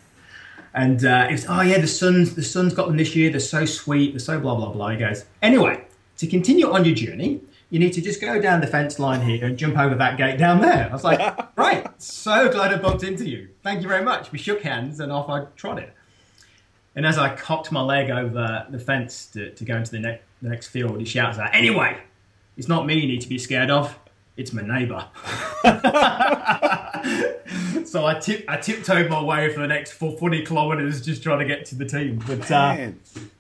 And 0.74 1.04
uh, 1.04 1.28
it 1.30 1.34
was, 1.34 1.46
oh 1.50 1.62
yeah, 1.62 1.80
the 1.80 1.88
sun's 1.88 2.36
the 2.36 2.44
sun's 2.44 2.74
got 2.74 2.88
them 2.88 2.98
this 2.98 3.16
year. 3.16 3.30
They're 3.30 3.42
so 3.42 3.66
sweet. 3.66 4.14
They're 4.14 4.20
so 4.20 4.40
blah 4.40 4.56
blah 4.56 4.72
blah. 4.72 4.90
He 4.90 4.98
goes, 4.98 5.26
anyway, 5.42 5.84
to 6.18 6.28
continue 6.28 6.72
on 6.72 6.86
your 6.86 6.96
journey, 6.96 7.42
you 7.72 7.80
need 7.80 7.94
to 7.94 8.02
just 8.02 8.22
go 8.22 8.40
down 8.40 8.60
the 8.60 8.68
fence 8.68 9.00
line 9.00 9.22
here 9.22 9.46
and 9.46 9.58
jump 9.58 9.80
over 9.80 9.96
that 9.96 10.18
gate 10.18 10.38
down 10.38 10.60
there. 10.60 10.90
I 10.90 10.94
was 10.94 11.06
like, 11.06 11.22
right, 11.58 11.90
so 12.02 12.52
glad 12.52 12.74
I 12.74 12.78
bumped 12.78 13.04
into 13.04 13.28
you. 13.28 13.48
Thank 13.64 13.82
you 13.82 13.88
very 13.88 14.04
much. 14.04 14.32
We 14.32 14.38
shook 14.38 14.62
hands 14.62 15.00
and 15.00 15.12
off 15.12 15.30
I 15.30 15.46
trotted. 15.56 15.92
And 16.96 17.06
as 17.06 17.18
I 17.18 17.34
cocked 17.34 17.72
my 17.72 17.82
leg 17.82 18.12
over 18.12 18.68
the 18.70 18.78
fence 18.78 19.28
to, 19.28 19.52
to 19.52 19.64
go 19.64 19.78
into 19.78 19.92
the, 19.92 20.00
ne- 20.00 20.22
the 20.42 20.50
next 20.50 20.68
field, 20.68 21.00
he 21.00 21.06
shouts 21.06 21.40
out, 21.40 21.56
anyway, 21.56 21.98
it's 22.58 22.68
not 22.68 22.86
me 22.86 23.00
you 23.00 23.08
need 23.08 23.22
to 23.22 23.30
be 23.30 23.38
scared 23.38 23.72
of. 23.72 23.98
It's 24.36 24.52
my 24.52 24.64
neighbour. 24.64 25.08
so 27.86 28.06
I 28.06 28.18
tip 28.20 28.46
I 28.48 28.58
tiptoed 28.58 29.10
my 29.10 29.22
way 29.22 29.54
for 29.54 29.60
the 29.60 29.68
next 29.68 29.92
40 29.92 30.46
kilometres 30.46 31.02
just 31.02 31.22
trying 31.22 31.40
to 31.40 31.46
get 31.46 31.66
to 31.66 31.76
the 31.76 31.86
team. 31.86 32.24
But 32.26 32.50
uh, 32.50 32.92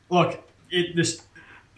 look, 0.09 0.43
it 0.69 0.95
this 0.95 1.23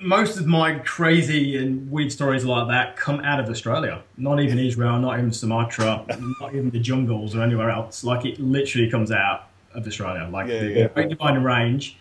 most 0.04 0.38
of 0.38 0.46
my 0.46 0.76
crazy 0.80 1.58
and 1.58 1.90
weird 1.90 2.12
stories 2.12 2.46
like 2.46 2.68
that 2.68 2.96
come 2.96 3.22
out 3.22 3.40
of 3.40 3.50
Australia. 3.50 4.04
Not 4.18 4.40
even 4.40 4.60
Israel, 4.60 5.00
not 5.00 5.18
even 5.18 5.32
Sumatra, 5.32 6.06
not 6.42 6.54
even 6.54 6.70
the 6.70 6.80
jungles 6.80 7.36
or 7.36 7.42
anywhere 7.42 7.70
else. 7.70 8.04
Like 8.04 8.26
it 8.26 8.40
literally 8.40 8.90
comes 8.90 9.12
out 9.12 9.48
of 9.74 9.88
Australia. 9.88 10.28
Like 10.32 10.48
Yeah, 10.48 10.60
the 10.60 10.70
yeah. 10.70 10.88
Great 10.88 11.10
Dividing 11.10 11.44
Range 11.44 11.98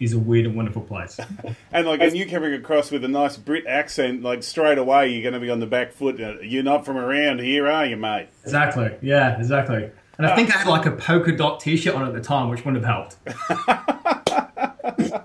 is 0.00 0.12
a 0.12 0.18
weird 0.18 0.46
and 0.46 0.56
wonderful 0.56 0.82
place. 0.82 1.20
And 1.72 1.86
like, 1.86 2.00
and 2.00 2.16
you 2.16 2.26
coming 2.26 2.52
across 2.54 2.90
with 2.90 3.04
a 3.04 3.08
nice 3.08 3.36
Brit 3.36 3.66
accent, 3.66 4.22
like 4.22 4.42
straight 4.42 4.78
away, 4.78 5.12
you're 5.12 5.22
going 5.22 5.34
to 5.34 5.40
be 5.40 5.50
on 5.50 5.58
the 5.60 5.66
back 5.66 5.92
foot. 5.92 6.20
Uh, 6.20 6.40
You're 6.40 6.62
not 6.62 6.84
from 6.84 6.96
around 6.96 7.40
here, 7.40 7.66
are 7.68 7.84
you, 7.84 7.96
mate? 7.96 8.28
exactly. 8.44 8.92
Yeah, 9.02 9.36
exactly. 9.38 9.90
And 10.18 10.26
I 10.26 10.36
think 10.36 10.54
I 10.54 10.58
had 10.58 10.68
like 10.68 10.86
a 10.86 10.92
polka 10.92 11.36
dot 11.36 11.58
T-shirt 11.58 11.94
on 11.94 12.06
at 12.06 12.14
the 12.14 12.20
time, 12.20 12.48
which 12.48 12.64
wouldn't 12.64 12.84
have 12.84 12.94
helped. 12.94 13.16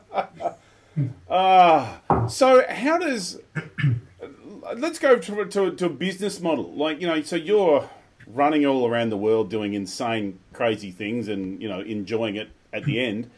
Ah, 1.32 2.28
so 2.28 2.66
how 2.90 2.98
does? 2.98 3.40
let's 4.76 5.00
go 5.00 5.18
to, 5.18 5.46
to 5.46 5.76
to 5.76 5.86
a 5.86 5.90
business 5.90 6.40
model. 6.40 6.72
Like 6.74 7.00
you 7.02 7.08
know, 7.08 7.22
so 7.22 7.36
you're 7.36 7.90
running 8.28 8.66
all 8.66 8.88
around 8.88 9.10
the 9.10 9.18
world 9.18 9.50
doing 9.50 9.74
insane, 9.74 10.40
crazy 10.54 10.92
things, 10.92 11.28
and 11.28 11.62
you 11.62 11.70
know, 11.70 11.82
enjoying 11.82 12.36
it 12.36 12.50
at 12.74 12.86
the 12.86 13.00
end. 13.00 13.30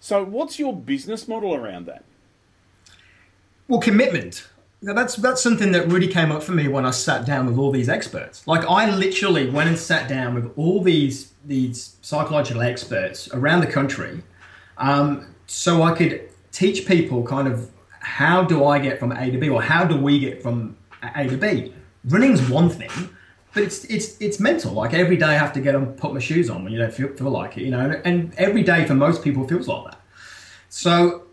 So, 0.00 0.24
what's 0.24 0.58
your 0.58 0.74
business 0.74 1.28
model 1.28 1.54
around 1.54 1.86
that? 1.86 2.04
Well, 3.68 3.80
commitment. 3.80 4.48
Now, 4.84 4.94
that's 4.94 5.14
that's 5.16 5.40
something 5.40 5.72
that 5.72 5.86
really 5.88 6.08
came 6.08 6.32
up 6.32 6.42
for 6.42 6.52
me 6.52 6.66
when 6.66 6.84
I 6.84 6.90
sat 6.90 7.24
down 7.24 7.46
with 7.46 7.56
all 7.56 7.70
these 7.70 7.88
experts. 7.88 8.46
Like 8.46 8.64
I 8.68 8.90
literally 8.90 9.48
went 9.48 9.68
and 9.68 9.78
sat 9.78 10.08
down 10.08 10.34
with 10.34 10.52
all 10.56 10.82
these 10.82 11.32
these 11.44 11.96
psychological 12.02 12.62
experts 12.62 13.28
around 13.32 13.60
the 13.60 13.68
country, 13.68 14.22
um, 14.78 15.34
so 15.46 15.82
I 15.82 15.94
could 15.94 16.28
teach 16.50 16.86
people 16.86 17.22
kind 17.22 17.46
of 17.48 17.70
how 18.02 18.44
do 18.44 18.64
I 18.64 18.78
get 18.78 18.98
from 18.98 19.12
A 19.12 19.30
to 19.30 19.38
B, 19.38 19.48
or 19.48 19.62
how 19.62 19.84
do 19.84 19.96
we 19.96 20.18
get 20.18 20.42
from 20.42 20.76
A 21.02 21.28
to 21.28 21.36
B. 21.36 21.72
Running's 22.04 22.48
one 22.50 22.68
thing, 22.68 22.90
but 23.54 23.62
it's 23.62 23.84
it's 23.84 24.20
it's 24.20 24.40
mental. 24.40 24.72
Like 24.72 24.92
every 24.92 25.16
day 25.16 25.26
I 25.26 25.34
have 25.34 25.52
to 25.54 25.60
get 25.60 25.74
and 25.74 25.96
put 25.96 26.12
my 26.12 26.20
shoes 26.20 26.50
on 26.50 26.64
when 26.64 26.72
you 26.72 26.78
don't 26.78 26.92
feel, 26.92 27.08
feel 27.08 27.30
like 27.30 27.56
it, 27.56 27.62
you 27.62 27.70
know. 27.70 27.80
And, 27.80 27.94
and 28.04 28.34
every 28.36 28.62
day 28.62 28.84
for 28.84 28.94
most 28.94 29.22
people 29.22 29.46
feels 29.46 29.68
like 29.68 29.84
that. 29.90 30.00
So 30.68 31.24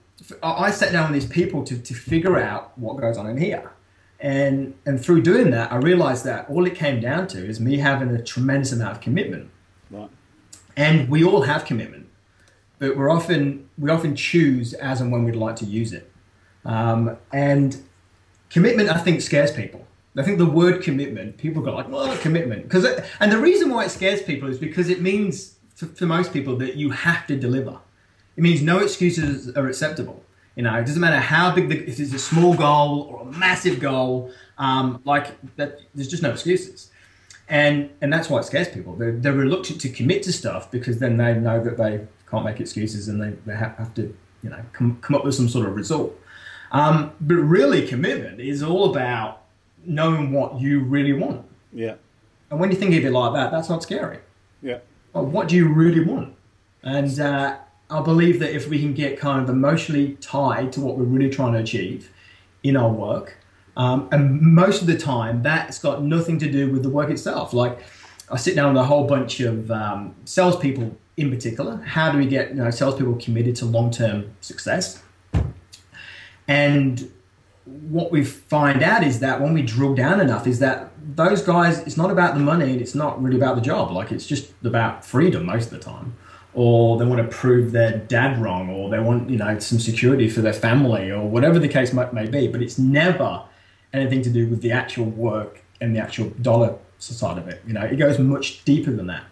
I 0.44 0.72
sat 0.72 0.92
down 0.92 1.12
with 1.12 1.22
these 1.22 1.32
people 1.32 1.64
to, 1.64 1.78
to 1.78 1.94
figure 1.94 2.38
out 2.38 2.78
what 2.78 2.98
goes 2.98 3.18
on 3.18 3.28
in 3.28 3.38
here. 3.38 3.72
And, 4.20 4.76
and 4.86 5.02
through 5.02 5.22
doing 5.22 5.52
that, 5.52 5.72
I 5.72 5.78
realized 5.78 6.26
that 6.26 6.50
all 6.50 6.66
it 6.66 6.76
came 6.76 7.00
down 7.00 7.28
to 7.28 7.46
is 7.46 7.60
me 7.60 7.78
having 7.78 8.10
a 8.10 8.22
tremendous 8.22 8.74
amount 8.74 8.92
of 8.92 9.02
commitment. 9.02 9.50
Right. 9.90 10.10
And 10.76 11.10
we 11.10 11.24
all 11.24 11.44
have 11.44 11.64
commitment, 11.64 12.10
but 12.80 12.98
we're 12.98 13.10
often, 13.10 13.70
we 13.78 13.90
often 13.90 14.16
choose 14.16 14.74
as 14.74 15.00
and 15.00 15.12
when 15.12 15.24
we'd 15.24 15.38
like 15.38 15.56
to 15.58 15.66
use 15.66 15.94
it. 15.94 16.12
Um, 16.66 17.18
and 17.32 17.82
commitment, 18.50 18.90
I 18.90 18.98
think, 18.98 19.22
scares 19.22 19.52
people. 19.52 19.86
I 20.18 20.24
think 20.24 20.38
the 20.38 20.46
word 20.46 20.82
commitment, 20.82 21.38
people 21.38 21.62
go 21.62 21.74
like, 21.74 21.90
"Well, 21.90 22.16
commitment," 22.18 22.64
because 22.64 22.86
and 23.20 23.32
the 23.32 23.38
reason 23.38 23.70
why 23.70 23.86
it 23.86 23.90
scares 23.90 24.22
people 24.22 24.50
is 24.50 24.58
because 24.58 24.90
it 24.90 25.02
means 25.02 25.56
for, 25.76 26.06
most 26.06 26.34
people 26.34 26.58
that 26.58 26.76
you 26.76 26.90
have 26.90 27.26
to 27.28 27.38
deliver. 27.38 27.80
It 28.36 28.42
means 28.42 28.62
no 28.62 28.80
excuses 28.80 29.56
are 29.56 29.68
acceptable. 29.68 30.24
You 30.56 30.64
know, 30.64 30.76
it 30.76 30.86
doesn't 30.86 31.00
matter 31.00 31.20
how 31.20 31.54
big 31.56 31.70
the 31.70 31.88
if 31.88 32.00
it's 32.00 32.14
a 32.14 32.20
small 32.20 32.54
goal 32.54 33.02
or 33.04 33.22
a 33.22 33.26
massive 33.26 33.80
goal. 33.80 34.32
Um, 34.58 35.02
like 35.06 35.28
that, 35.56 35.80
there's 35.96 36.10
just 36.10 36.24
no 36.24 36.32
excuses, 36.32 36.92
and 37.48 37.90
and 38.02 38.12
that's 38.12 38.30
why 38.30 38.40
it 38.40 38.46
scares 38.46 38.68
people. 38.68 38.96
They're, 38.96 39.14
they're 39.14 39.34
reluctant 39.34 39.80
to 39.82 39.90
commit 39.90 40.24
to 40.24 40.34
stuff 40.34 40.70
because 40.70 41.00
then 41.00 41.16
they 41.16 41.34
know 41.36 41.64
that 41.64 41.78
they 41.78 42.06
can't 42.30 42.44
make 42.44 42.60
excuses 42.60 43.08
and 43.08 43.22
they, 43.22 43.30
they 43.46 43.56
have, 43.56 43.76
have 43.78 43.94
to 43.96 44.14
you 44.44 44.50
know 44.50 44.62
come 44.74 44.98
come 45.02 45.16
up 45.16 45.24
with 45.24 45.36
some 45.36 45.48
sort 45.48 45.66
of 45.66 45.76
result. 45.76 46.19
Um, 46.72 47.14
but 47.20 47.36
really, 47.36 47.88
commitment 47.88 48.40
is 48.40 48.62
all 48.62 48.92
about 48.92 49.44
knowing 49.86 50.32
what 50.32 50.60
you 50.60 50.82
really 50.82 51.14
want. 51.14 51.46
Yeah. 51.74 51.96
And 52.52 52.60
when 52.60 52.72
you 52.72 52.78
think 52.78 52.96
of 52.96 53.04
it 53.04 53.12
like 53.12 53.34
that, 53.34 53.52
that's 53.52 53.70
not 53.70 53.84
scary. 53.84 54.20
Yeah. 54.62 54.80
Well, 55.14 55.26
what 55.26 55.48
do 55.48 55.56
you 55.56 55.68
really 55.68 56.04
want? 56.04 56.36
And 56.84 57.20
uh, 57.20 57.58
I 57.90 58.02
believe 58.02 58.40
that 58.40 58.56
if 58.56 58.68
we 58.68 58.80
can 58.80 58.94
get 58.94 59.20
kind 59.20 59.42
of 59.42 59.50
emotionally 59.50 60.16
tied 60.22 60.72
to 60.74 60.82
what 60.82 60.98
we're 60.98 61.06
really 61.06 61.30
trying 61.30 61.54
to 61.54 61.60
achieve 61.60 62.12
in 62.64 62.78
our 62.78 62.90
work, 62.90 63.38
um, 63.78 64.10
and 64.12 64.42
most 64.42 64.82
of 64.82 64.88
the 64.88 64.98
time 64.98 65.42
that's 65.42 65.80
got 65.80 66.04
nothing 66.04 66.38
to 66.40 66.52
do 66.52 66.72
with 66.72 66.84
the 66.84 66.90
work 66.90 67.10
itself. 67.10 67.54
Like 67.54 67.80
I 68.30 68.38
sit 68.38 68.56
down 68.56 68.74
with 68.74 68.82
a 68.82 68.86
whole 68.86 69.06
bunch 69.06 69.40
of 69.40 69.72
um, 69.72 70.16
salespeople 70.26 70.96
in 71.18 71.30
particular. 71.30 71.78
How 71.78 72.12
do 72.12 72.18
we 72.18 72.26
get 72.26 72.50
you 72.50 72.56
know, 72.56 72.70
salespeople 72.70 73.16
committed 73.16 73.56
to 73.58 73.66
long-term 73.66 74.34
success? 74.42 75.02
And 76.50 77.12
what 77.66 78.12
we 78.12 78.26
find 78.26 78.82
out 78.82 79.04
is 79.04 79.20
that 79.20 79.40
when 79.40 79.54
we 79.54 79.62
drill 79.62 79.94
down 79.94 80.20
enough, 80.20 80.48
is 80.48 80.58
that 80.60 80.92
those 81.16 81.44
guys, 81.44 81.80
it's 81.80 81.96
not 81.96 82.10
about 82.10 82.34
the 82.34 82.40
money 82.40 82.72
and 82.72 82.82
it's 82.82 82.96
not 82.96 83.22
really 83.22 83.38
about 83.38 83.56
the 83.56 83.62
job. 83.62 83.92
Like 83.92 84.12
it's 84.12 84.26
just 84.26 84.52
about 84.66 85.06
freedom 85.06 85.46
most 85.46 85.66
of 85.66 85.78
the 85.78 85.80
time. 85.80 86.16
Or 86.56 86.98
they 86.98 87.06
want 87.06 87.22
to 87.22 87.28
prove 87.38 87.72
their 87.72 88.00
dad 88.00 88.42
wrong, 88.42 88.72
or 88.72 88.90
they 88.90 88.98
want, 88.98 89.30
you 89.30 89.38
know, 89.38 89.60
some 89.60 89.78
security 89.78 90.28
for 90.28 90.42
their 90.42 90.52
family, 90.52 91.12
or 91.12 91.30
whatever 91.30 91.60
the 91.60 91.68
case 91.68 91.94
may 91.94 92.26
be. 92.26 92.48
But 92.48 92.64
it's 92.64 92.80
never 92.80 93.44
anything 93.94 94.24
to 94.24 94.32
do 94.32 94.48
with 94.48 94.62
the 94.64 94.72
actual 94.72 95.06
work 95.06 95.62
and 95.80 95.96
the 95.96 96.00
actual 96.00 96.32
dollar 96.42 96.76
side 96.98 97.38
of 97.38 97.48
it. 97.48 97.62
You 97.68 97.74
know, 97.74 97.84
it 97.84 97.98
goes 97.98 98.18
much 98.18 98.66
deeper 98.66 98.92
than 98.92 99.06
that. 99.08 99.26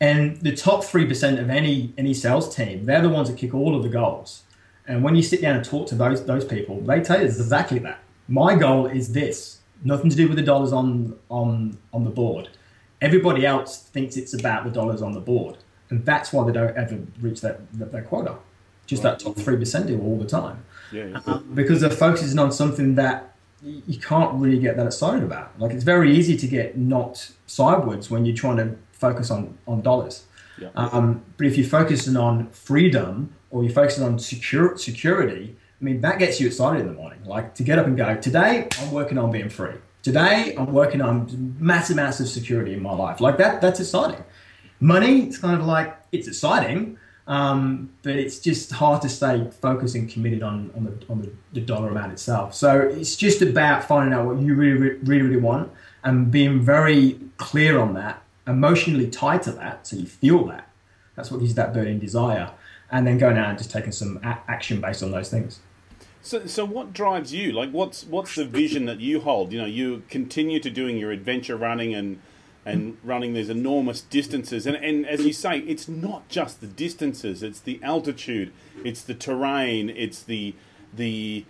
And 0.00 0.36
the 0.36 0.54
top 0.54 0.84
three 0.84 1.04
percent 1.04 1.40
of 1.40 1.50
any 1.50 1.92
any 1.98 2.14
sales 2.14 2.54
team, 2.54 2.86
they're 2.86 3.02
the 3.02 3.08
ones 3.08 3.28
that 3.28 3.36
kick 3.36 3.52
all 3.52 3.74
of 3.74 3.82
the 3.82 3.88
goals. 3.88 4.44
And 4.88 5.02
when 5.02 5.16
you 5.16 5.22
sit 5.22 5.40
down 5.42 5.56
and 5.56 5.64
talk 5.64 5.88
to 5.88 5.94
those 5.94 6.24
those 6.24 6.44
people, 6.44 6.80
they 6.80 7.00
tell 7.00 7.18
you 7.20 7.26
exactly 7.26 7.78
that. 7.80 7.98
My 8.28 8.54
goal 8.56 8.86
is 8.86 9.12
this. 9.12 9.58
Nothing 9.84 10.10
to 10.10 10.16
do 10.16 10.26
with 10.28 10.36
the 10.36 10.42
dollars 10.42 10.72
on 10.72 11.16
on 11.28 11.78
on 11.92 12.04
the 12.04 12.10
board. 12.10 12.48
Everybody 13.00 13.44
else 13.44 13.78
thinks 13.78 14.16
it's 14.16 14.32
about 14.32 14.64
the 14.64 14.70
dollars 14.70 15.02
on 15.02 15.12
the 15.12 15.20
board, 15.20 15.56
and 15.90 16.04
that's 16.04 16.32
why 16.32 16.44
they 16.46 16.52
don't 16.52 16.76
ever 16.76 16.98
reach 17.20 17.40
that 17.42 17.70
that, 17.74 17.92
that 17.92 18.06
quota. 18.08 18.36
Just 18.86 19.02
that 19.02 19.18
top 19.18 19.36
three 19.36 19.56
percent 19.56 19.88
deal 19.88 20.00
all 20.00 20.16
the 20.18 20.26
time, 20.26 20.64
Yeah. 20.92 21.06
yeah. 21.06 21.20
um, 21.26 21.44
because 21.54 21.80
they're 21.80 21.90
focusing 21.90 22.38
on 22.38 22.52
something 22.52 22.94
that 22.94 23.34
you 23.62 23.98
can't 23.98 24.34
really 24.34 24.60
get 24.60 24.76
that 24.76 24.86
excited 24.86 25.24
about. 25.24 25.58
Like 25.58 25.72
it's 25.72 25.82
very 25.82 26.16
easy 26.16 26.36
to 26.36 26.46
get 26.46 26.76
knocked 26.78 27.32
sideways 27.46 28.10
when 28.10 28.24
you're 28.24 28.36
trying 28.36 28.58
to 28.58 28.76
focus 28.92 29.30
on 29.30 29.58
on 29.66 29.82
dollars. 29.82 30.24
Um, 30.74 31.24
but 31.36 31.46
if 31.46 31.56
you're 31.56 31.66
focusing 31.66 32.16
on 32.16 32.48
freedom 32.50 33.34
or 33.50 33.62
you're 33.62 33.72
focusing 33.72 34.04
on 34.04 34.18
secure, 34.18 34.76
security, 34.76 35.56
I 35.80 35.84
mean, 35.84 36.00
that 36.00 36.18
gets 36.18 36.40
you 36.40 36.46
excited 36.46 36.80
in 36.80 36.86
the 36.86 36.94
morning. 36.94 37.18
Like 37.24 37.54
to 37.56 37.62
get 37.62 37.78
up 37.78 37.86
and 37.86 37.96
go, 37.96 38.16
today 38.16 38.68
I'm 38.80 38.92
working 38.92 39.18
on 39.18 39.30
being 39.30 39.48
free. 39.48 39.74
Today 40.02 40.54
I'm 40.56 40.72
working 40.72 41.00
on 41.02 41.56
massive 41.58 41.96
amounts 41.96 42.20
of 42.20 42.28
security 42.28 42.72
in 42.72 42.82
my 42.82 42.92
life. 42.92 43.20
Like 43.20 43.38
that, 43.38 43.60
that's 43.60 43.80
exciting. 43.80 44.24
Money, 44.80 45.22
it's 45.22 45.38
kind 45.38 45.58
of 45.60 45.66
like, 45.66 45.96
it's 46.12 46.28
exciting, 46.28 46.98
um, 47.26 47.90
but 48.02 48.14
it's 48.14 48.38
just 48.38 48.70
hard 48.70 49.02
to 49.02 49.08
stay 49.08 49.48
focused 49.60 49.94
and 49.96 50.08
committed 50.08 50.42
on, 50.42 50.70
on, 50.76 50.84
the, 50.84 51.06
on 51.08 51.22
the, 51.22 51.32
the 51.54 51.60
dollar 51.60 51.88
amount 51.88 52.12
itself. 52.12 52.54
So 52.54 52.80
it's 52.80 53.16
just 53.16 53.42
about 53.42 53.84
finding 53.84 54.14
out 54.14 54.26
what 54.26 54.38
you 54.38 54.54
really, 54.54 54.78
really, 54.78 55.22
really 55.22 55.40
want 55.40 55.72
and 56.04 56.30
being 56.30 56.60
very 56.60 57.18
clear 57.36 57.80
on 57.80 57.94
that, 57.94 58.22
emotionally 58.46 59.08
tied 59.08 59.42
to 59.42 59.52
that, 59.52 59.86
so 59.86 59.96
you 59.96 60.06
feel 60.06 60.44
that. 60.46 60.68
That's 61.14 61.30
what 61.30 61.40
gives 61.40 61.54
that 61.54 61.74
burning 61.74 61.98
desire. 61.98 62.50
And 62.90 63.06
then 63.06 63.18
going 63.18 63.36
out 63.36 63.48
and 63.48 63.58
just 63.58 63.70
taking 63.70 63.92
some 63.92 64.20
a- 64.22 64.38
action 64.48 64.80
based 64.80 65.02
on 65.02 65.10
those 65.10 65.28
things. 65.28 65.60
So, 66.22 66.46
so 66.46 66.64
what 66.64 66.92
drives 66.92 67.32
you? 67.32 67.52
Like, 67.52 67.70
what's 67.70 68.04
what's 68.04 68.34
the 68.34 68.44
vision 68.44 68.84
that 68.86 69.00
you 69.00 69.20
hold? 69.20 69.52
You 69.52 69.60
know, 69.60 69.66
you 69.66 70.02
continue 70.08 70.60
to 70.60 70.70
doing 70.70 70.96
your 70.96 71.12
adventure 71.12 71.56
running 71.56 71.94
and 71.94 72.20
and 72.64 72.98
running 73.04 73.32
these 73.32 73.48
enormous 73.48 74.00
distances. 74.00 74.66
And, 74.66 74.76
and 74.76 75.06
as 75.06 75.24
you 75.24 75.32
say, 75.32 75.60
it's 75.60 75.86
not 75.86 76.28
just 76.28 76.60
the 76.60 76.66
distances; 76.66 77.44
it's 77.44 77.60
the 77.60 77.80
altitude, 77.82 78.52
it's 78.84 79.02
the 79.02 79.14
terrain, 79.14 79.88
it's 79.88 80.22
the 80.22 80.54
the 80.92 81.44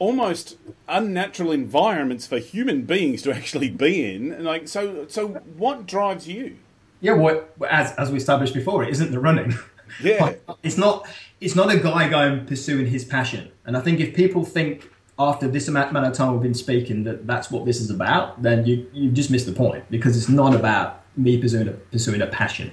almost 0.00 0.56
unnatural 0.88 1.52
environments 1.52 2.26
for 2.26 2.38
human 2.38 2.82
beings 2.82 3.22
to 3.22 3.32
actually 3.32 3.70
be 3.70 4.12
in. 4.12 4.32
And 4.32 4.44
like, 4.44 4.66
so, 4.66 5.06
so 5.06 5.28
what 5.28 5.86
drives 5.86 6.26
you? 6.26 6.56
Yeah, 7.00 7.12
what 7.12 7.54
as 7.68 7.92
as 7.92 8.10
we 8.10 8.18
established 8.18 8.52
before, 8.52 8.82
it 8.82 8.90
isn't 8.90 9.12
the 9.12 9.20
running. 9.20 9.54
Yeah, 10.00 10.34
it's 10.62 10.78
not. 10.78 11.08
It's 11.40 11.56
not 11.56 11.68
a 11.68 11.76
guy 11.76 12.08
going 12.08 12.46
pursuing 12.46 12.86
his 12.86 13.04
passion. 13.04 13.50
And 13.66 13.76
I 13.76 13.80
think 13.80 13.98
if 13.98 14.14
people 14.14 14.44
think 14.44 14.88
after 15.18 15.48
this 15.48 15.66
amount 15.66 15.96
of 15.96 16.12
time 16.12 16.32
we've 16.32 16.42
been 16.42 16.54
speaking 16.54 17.02
that 17.04 17.26
that's 17.26 17.50
what 17.50 17.64
this 17.64 17.80
is 17.80 17.90
about, 17.90 18.40
then 18.40 18.64
you 18.64 18.88
you 18.92 19.10
just 19.10 19.32
missed 19.32 19.46
the 19.46 19.52
point 19.52 19.84
because 19.90 20.16
it's 20.16 20.28
not 20.28 20.54
about 20.54 21.02
me 21.16 21.38
pursuing 21.38 21.66
a, 21.66 21.72
pursuing 21.72 22.22
a 22.22 22.26
passion. 22.28 22.70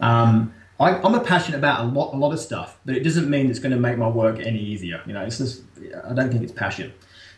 Um, 0.00 0.52
I, 0.80 1.06
am 1.06 1.14
a 1.14 1.20
passionate 1.20 1.58
about 1.58 1.84
a 1.84 1.88
lot 1.88 2.14
a 2.14 2.16
lot 2.16 2.32
of 2.32 2.40
stuff, 2.40 2.78
but 2.86 2.96
it 2.96 3.04
doesn't 3.04 3.28
mean 3.28 3.50
it's 3.50 3.58
going 3.58 3.72
to 3.72 3.78
make 3.78 3.98
my 3.98 4.08
work 4.08 4.40
any 4.40 4.58
easier. 4.58 5.02
You 5.06 5.12
know, 5.12 5.22
it's 5.22 5.38
just 5.38 5.62
I 6.04 6.14
don't 6.14 6.30
think 6.30 6.42
it's 6.42 6.52
passion. 6.52 6.92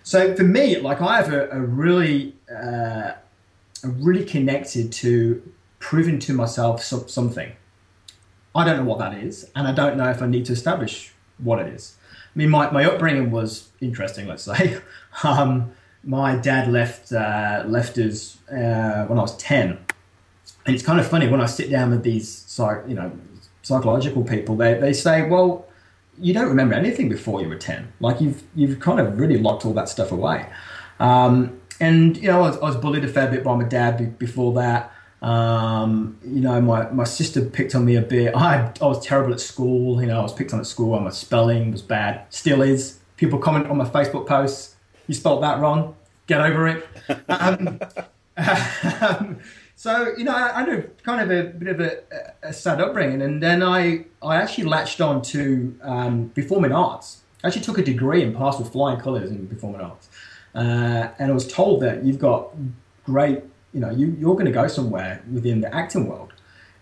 So 0.05 0.35
for 0.37 0.45
me, 0.45 0.79
like 0.79 1.01
I 1.01 1.17
have 1.17 1.33
a, 1.33 1.51
a 1.51 1.61
really 1.61 2.37
uh, 2.49 3.13
really 3.85 4.25
connected 4.25 4.93
to 4.93 5.43
proving 5.81 6.21
to 6.21 6.33
myself 6.33 6.83
so, 6.83 7.07
something. 7.07 7.53
I 8.55 8.65
don't 8.65 8.77
know 8.77 8.85
what 8.85 8.99
that 9.01 9.15
is, 9.15 9.51
and 9.57 9.67
I 9.67 9.73
don't 9.73 9.97
know 9.97 10.09
if 10.09 10.23
I 10.23 10.27
need 10.27 10.45
to 10.47 10.53
establish 10.53 11.13
what 11.39 11.59
it 11.59 11.67
is. 11.73 11.97
I 12.35 12.39
mean, 12.39 12.51
my, 12.51 12.71
my 12.71 12.85
upbringing 12.85 13.31
was 13.31 13.71
interesting, 13.81 14.27
let's 14.27 14.45
say. 14.45 14.79
Um, 15.25 15.73
my 16.05 16.37
dad 16.37 16.73
left 16.73 17.13
uh, 17.13 17.65
left 17.67 17.99
us 17.99 18.39
uh, 18.51 19.05
when 19.07 19.19
I 19.19 19.21
was 19.21 19.37
10. 19.37 19.79
And 20.65 20.75
it's 20.75 20.83
kind 20.83 20.99
of 20.99 21.07
funny 21.07 21.29
when 21.29 21.43
I 21.43 21.45
sit 21.45 21.71
down 21.71 21.91
with 21.91 22.03
these 22.03 22.59
you 22.89 22.95
know, 22.95 23.13
psychological 23.63 24.25
people, 24.25 24.57
they, 24.57 24.75
they 24.75 24.93
say, 24.93 25.29
well, 25.29 25.67
you 26.19 26.35
don't 26.35 26.49
remember 26.49 26.75
anything 26.75 27.09
before 27.09 27.41
you 27.41 27.49
were 27.49 27.57
10. 27.57 27.93
Like 28.01 28.21
you've, 28.21 28.43
you've 28.55 28.81
kind 28.81 29.01
of 29.01 29.19
really 29.19 29.39
locked 29.39 29.65
all 29.65 29.73
that 29.75 29.89
stuff 29.89 30.13
away. 30.13 30.47
Um, 31.01 31.61
and, 31.81 32.17
you 32.17 32.29
know, 32.29 32.43
I 32.43 32.49
was, 32.49 32.57
I 32.59 32.65
was 32.65 32.77
bullied 32.77 33.05
a 33.05 33.09
fair 33.09 33.31
bit 33.31 33.43
by 33.43 33.57
my 33.57 33.65
dad 33.65 34.19
before 34.19 34.53
that. 34.55 34.93
Um, 35.23 36.19
you 36.25 36.41
know, 36.41 36.61
my, 36.61 36.91
my 36.91 37.05
sister 37.05 37.45
picked 37.45 37.75
on 37.75 37.85
me 37.85 37.97
a 37.97 38.03
bit. 38.03 38.35
I, 38.35 38.73
I 38.81 38.87
was 38.87 39.05
terrible 39.05 39.33
at 39.33 39.41
school. 39.41 40.01
You 40.01 40.09
know, 40.09 40.19
I 40.19 40.23
was 40.23 40.33
picked 40.33 40.53
on 40.53 40.61
at 40.61 40.67
school. 40.67 40.99
My 40.99 41.11
spelling 41.11 41.73
was 41.73 41.83
bad. 41.83 42.27
Still 42.31 42.61
is. 42.63 42.99
People 43.17 43.39
comment 43.39 43.69
on 43.69 43.77
my 43.77 43.89
Facebook 43.89 44.27
posts. 44.27 44.77
You 45.07 45.15
spelled 45.15 45.43
that 45.43 45.61
wrong. 45.61 45.97
Get 46.27 46.41
over 46.41 46.69
it. 46.69 46.87
Um, 47.29 47.81
um, 48.39 49.39
so 49.83 50.15
you 50.17 50.25
know, 50.25 50.35
I, 50.35 50.61
I 50.61 50.65
had 50.65 51.03
kind 51.03 51.21
of 51.21 51.31
a 51.31 51.51
bit 51.51 51.69
of 51.69 51.81
a, 51.81 52.03
a, 52.43 52.53
sad 52.53 52.81
upbringing, 52.81 53.23
and 53.23 53.43
then 53.43 53.63
I 53.63 54.05
I 54.23 54.37
actually 54.37 54.65
latched 54.65 55.01
on 55.01 55.23
to 55.23 55.77
um, 55.83 56.31
performing 56.35 56.73
arts. 56.73 57.23
I 57.43 57.49
actually 57.49 57.63
took 57.63 57.79
a 57.79 57.83
degree 57.83 58.23
and 58.23 58.37
passed 58.37 58.59
with 58.61 58.71
flying 58.71 59.01
colours 59.01 59.31
in 59.31 59.49
performing 59.49 59.81
arts, 59.81 60.09
uh, 60.55 61.09
and 61.19 61.31
I 61.33 61.35
was 61.35 61.47
told 61.47 61.83
that 61.83 62.05
you've 62.05 62.21
got 62.21 62.51
great 63.05 63.43
you 63.73 63.81
know, 63.81 63.91
you, 63.91 64.17
you're 64.19 64.35
going 64.35 64.47
to 64.47 64.53
go 64.53 64.69
somewhere 64.69 65.23
within 65.33 65.61
the 65.61 65.75
acting 65.75 66.07
world. 66.07 66.33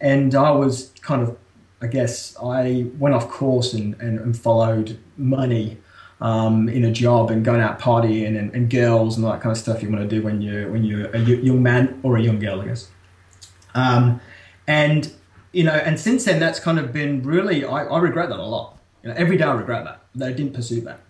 And 0.01 0.35
I 0.35 0.51
was 0.51 0.93
kind 1.03 1.23
of, 1.23 1.37
I 1.81 1.87
guess, 1.87 2.37
I 2.43 2.87
went 2.99 3.15
off 3.15 3.29
course 3.29 3.73
and, 3.73 3.95
and, 4.01 4.19
and 4.19 4.37
followed 4.37 4.99
money 5.17 5.79
um, 6.21 6.69
in 6.69 6.85
a 6.85 6.93
job 6.93 7.31
and 7.31 7.45
going 7.45 7.61
out 7.61 7.79
partying 7.79 8.39
and, 8.39 8.55
and, 8.55 8.69
girls 8.69 9.17
and 9.17 9.25
all 9.25 9.33
that 9.33 9.41
kind 9.41 9.53
of 9.53 9.59
stuff 9.59 9.83
you 9.83 9.89
want 9.89 10.03
to 10.03 10.09
do 10.09 10.23
when 10.23 10.43
you're 10.43 10.71
when 10.71 10.85
you're 10.85 11.09
a 11.11 11.19
young 11.19 11.63
man 11.63 11.99
or 12.03 12.17
a 12.17 12.23
young 12.23 12.39
girl, 12.39 12.61
I 12.61 12.67
guess. 12.67 12.89
Um, 13.75 14.21
and 14.67 15.13
you 15.53 15.65
know, 15.65 15.73
and 15.73 15.99
since 15.99 16.25
then, 16.25 16.39
that's 16.39 16.61
kind 16.61 16.79
of 16.79 16.93
been 16.93 17.23
really. 17.23 17.65
I, 17.65 17.85
I 17.85 17.99
regret 17.99 18.29
that 18.29 18.39
a 18.39 18.45
lot. 18.45 18.79
You 19.03 19.09
know, 19.09 19.15
every 19.17 19.37
day 19.37 19.45
I 19.45 19.55
regret 19.55 19.85
that 19.85 20.03
that 20.17 20.29
I 20.29 20.33
didn't 20.33 20.55
pursue 20.55 20.83
that. 20.83 21.01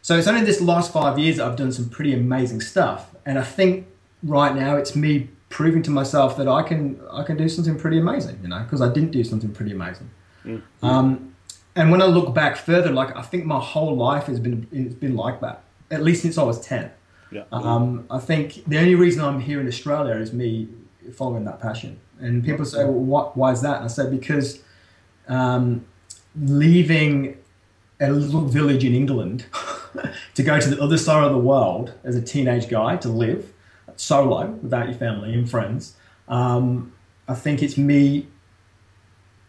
So 0.00 0.16
it's 0.16 0.28
only 0.28 0.44
this 0.44 0.60
last 0.60 0.92
five 0.92 1.18
years 1.18 1.36
that 1.36 1.46
I've 1.46 1.56
done 1.56 1.72
some 1.72 1.88
pretty 1.88 2.14
amazing 2.14 2.60
stuff, 2.60 3.14
and 3.26 3.38
I 3.38 3.44
think 3.44 3.86
right 4.22 4.54
now 4.54 4.76
it's 4.76 4.96
me 4.96 5.28
proving 5.48 5.82
to 5.82 5.90
myself 5.90 6.36
that 6.38 6.48
I 6.48 6.62
can 6.62 7.00
I 7.12 7.22
can 7.22 7.36
do 7.36 7.48
something 7.48 7.78
pretty 7.78 7.98
amazing, 7.98 8.38
you 8.42 8.48
know, 8.48 8.62
because 8.62 8.80
I 8.80 8.92
didn't 8.92 9.10
do 9.10 9.22
something 9.22 9.52
pretty 9.52 9.72
amazing. 9.72 10.10
Mm-hmm. 10.44 10.86
Um, 10.86 11.35
and 11.76 11.90
when 11.90 12.02
I 12.02 12.06
look 12.06 12.34
back 12.34 12.56
further, 12.56 12.90
like 12.90 13.14
I 13.16 13.22
think 13.22 13.44
my 13.44 13.60
whole 13.60 13.94
life 13.94 14.24
has 14.24 14.40
been 14.40 14.66
it's 14.72 14.94
been 14.94 15.14
like 15.14 15.40
that, 15.42 15.62
at 15.90 16.02
least 16.02 16.22
since 16.22 16.38
I 16.38 16.42
was 16.42 16.60
ten. 16.60 16.90
Yeah. 17.30 17.44
Um, 17.52 18.06
I 18.10 18.18
think 18.18 18.64
the 18.66 18.78
only 18.78 18.94
reason 18.94 19.22
I'm 19.22 19.40
here 19.40 19.60
in 19.60 19.68
Australia 19.68 20.14
is 20.14 20.32
me 20.32 20.68
following 21.14 21.44
that 21.44 21.60
passion. 21.60 22.00
And 22.18 22.44
people 22.44 22.64
say, 22.64 22.84
well, 22.84 22.92
what, 22.92 23.36
why 23.36 23.52
is 23.52 23.60
that? 23.62 23.76
And 23.76 23.84
I 23.84 23.88
said, 23.88 24.10
because 24.10 24.62
um, 25.28 25.84
leaving 26.40 27.36
a 28.00 28.10
little 28.10 28.42
village 28.42 28.84
in 28.84 28.94
England 28.94 29.46
to 30.34 30.42
go 30.42 30.60
to 30.60 30.68
the 30.68 30.80
other 30.80 30.98
side 30.98 31.24
of 31.24 31.32
the 31.32 31.38
world 31.38 31.94
as 32.04 32.16
a 32.16 32.22
teenage 32.22 32.68
guy 32.68 32.96
to 32.98 33.08
live 33.08 33.52
solo 33.96 34.46
without 34.62 34.88
your 34.88 34.96
family 34.96 35.32
and 35.34 35.50
friends. 35.50 35.96
Um, 36.28 36.92
I 37.28 37.34
think 37.34 37.62
it's 37.62 37.76
me 37.76 38.28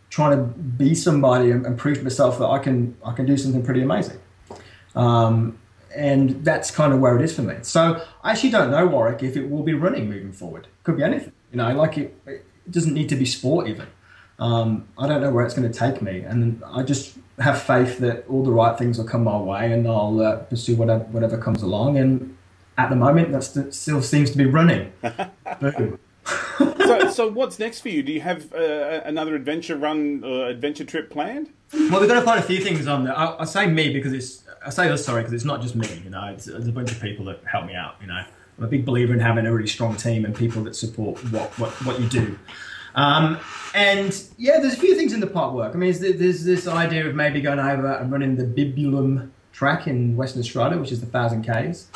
trying 0.10 0.38
to 0.38 0.44
be 0.44 0.96
somebody 0.96 1.52
and, 1.52 1.66
and, 1.66 1.78
prove 1.78 1.98
to 1.98 2.04
myself 2.04 2.40
that 2.40 2.48
I 2.48 2.60
can 2.60 2.96
I 3.04 3.14
can 3.14 3.26
do 3.26 3.38
something 3.38 3.64
pretty 3.64 3.82
amazing. 3.82 4.20
Um, 4.96 5.60
and 5.96 6.44
that's 6.46 6.72
kind 6.72 6.94
of 6.94 7.00
where 7.00 7.18
it 7.18 7.24
is 7.24 7.36
for 7.36 7.42
me. 7.42 7.56
So 7.62 8.04
I 8.24 8.32
actually 8.32 8.52
don't 8.52 8.72
know 8.72 8.86
Warwick 8.86 9.24
if 9.24 9.36
it 9.36 9.50
will 9.50 9.64
be 9.64 9.74
running 9.74 10.10
moving 10.10 10.32
forward. 10.32 10.68
Could 10.84 10.98
be 10.98 11.04
anything. 11.04 11.34
You 11.52 11.58
know, 11.58 11.74
like 11.74 11.98
it, 11.98 12.16
it 12.26 12.46
doesn't 12.70 12.94
need 12.94 13.10
to 13.10 13.16
be 13.16 13.26
sport 13.26 13.68
even. 13.68 13.88
Um, 14.40 14.88
I 14.98 15.08
don't 15.08 15.22
know 15.22 15.32
where 15.32 15.44
it's 15.46 15.56
going 15.56 15.70
to 15.72 15.78
take 15.78 16.02
me, 16.02 16.20
and 16.20 16.62
I 16.66 16.84
just 16.84 17.18
have 17.40 17.62
faith 17.62 17.98
that 18.00 18.26
all 18.30 18.44
the 18.44 18.52
right 18.52 18.78
things 18.78 18.98
will 18.98 19.06
come 19.06 19.24
my 19.24 19.38
way, 19.38 19.72
and 19.72 19.88
I'll 19.88 20.20
uh, 20.22 20.38
pursue 20.38 20.76
whatever 20.76 21.04
whatever 21.06 21.38
comes 21.38 21.64
along. 21.64 21.98
And 21.98 22.38
at 22.78 22.90
the 22.90 22.96
moment, 22.96 23.32
that 23.32 23.74
still 23.74 24.02
seems 24.02 24.30
to 24.32 24.38
be 24.38 24.46
running. 24.46 24.94
so, 26.88 27.10
so 27.12 27.28
what's 27.30 27.60
next 27.60 27.82
for 27.82 27.90
you? 27.90 28.04
Do 28.04 28.12
you 28.12 28.22
have 28.22 28.54
uh, 28.54 29.02
another 29.06 29.36
adventure 29.36 29.78
run, 29.78 30.24
uh, 30.24 30.46
adventure 30.46 30.86
trip 30.86 31.10
planned? 31.10 31.52
Well, 31.74 32.00
we've 32.00 32.10
got 32.10 32.24
quite 32.24 32.40
a 32.40 32.44
few 32.44 32.62
things 32.62 32.88
on 32.88 33.04
there. 33.04 33.18
I, 33.18 33.38
I 33.40 33.46
say 33.46 33.68
me 33.68 33.94
because 33.94 34.14
it's 34.14 34.44
I 34.66 34.70
say 34.70 34.88
this 34.88 35.06
sorry 35.06 35.22
because 35.22 35.34
it's 35.34 35.46
not 35.46 35.62
just 35.62 35.76
me. 35.76 35.88
You 36.04 36.10
know, 36.10 36.26
it's, 36.26 36.48
it's, 36.48 36.68
a 36.68 36.72
bunch 36.72 36.92
of 36.92 37.02
people 37.02 37.26
that 37.26 37.42
help 37.46 37.66
me 37.66 37.76
out. 37.76 37.96
You 38.02 38.08
know, 38.08 38.24
I'm 38.58 38.64
a 38.64 38.68
big 38.68 38.86
believer 38.86 39.14
in 39.14 39.20
having 39.20 39.46
a 39.46 39.54
really 39.54 39.68
strong 39.68 39.96
team 39.96 40.26
and 40.26 40.36
people 40.36 40.64
that 40.64 40.76
support 40.76 41.24
what 41.32 41.58
what, 41.60 41.70
what 41.86 42.00
you 42.00 42.08
do. 42.08 42.40
Um, 42.96 43.40
and 43.76 44.24
yeah, 44.38 44.60
there's 44.60 44.74
a 44.74 44.80
few 44.80 44.96
things 44.96 45.14
in 45.14 45.20
the 45.20 45.28
part 45.28 45.54
work. 45.54 45.76
I 45.76 45.78
mean, 45.78 45.94
there's 46.00 46.44
this 46.44 46.68
idea 46.68 47.08
of 47.08 47.16
maybe 47.16 47.42
going 47.42 47.60
over 47.60 47.94
and 47.94 48.12
running 48.12 48.36
the 48.36 48.44
Bibbulmun 48.44 49.30
track 49.52 49.88
in 49.88 50.16
Western 50.16 50.42
Australia, 50.42 50.80
which 50.80 50.92
is 50.92 51.00
the 51.00 51.06
thousand 51.06 51.44
k's. 51.44 51.88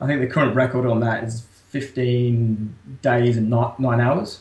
I 0.00 0.06
think 0.06 0.20
the 0.20 0.26
current 0.26 0.54
record 0.54 0.86
on 0.86 1.00
that 1.00 1.24
is 1.24 1.42
15 1.70 2.98
days 3.02 3.36
and 3.36 3.48
nine 3.48 3.72
nine 3.78 4.00
hours. 4.00 4.40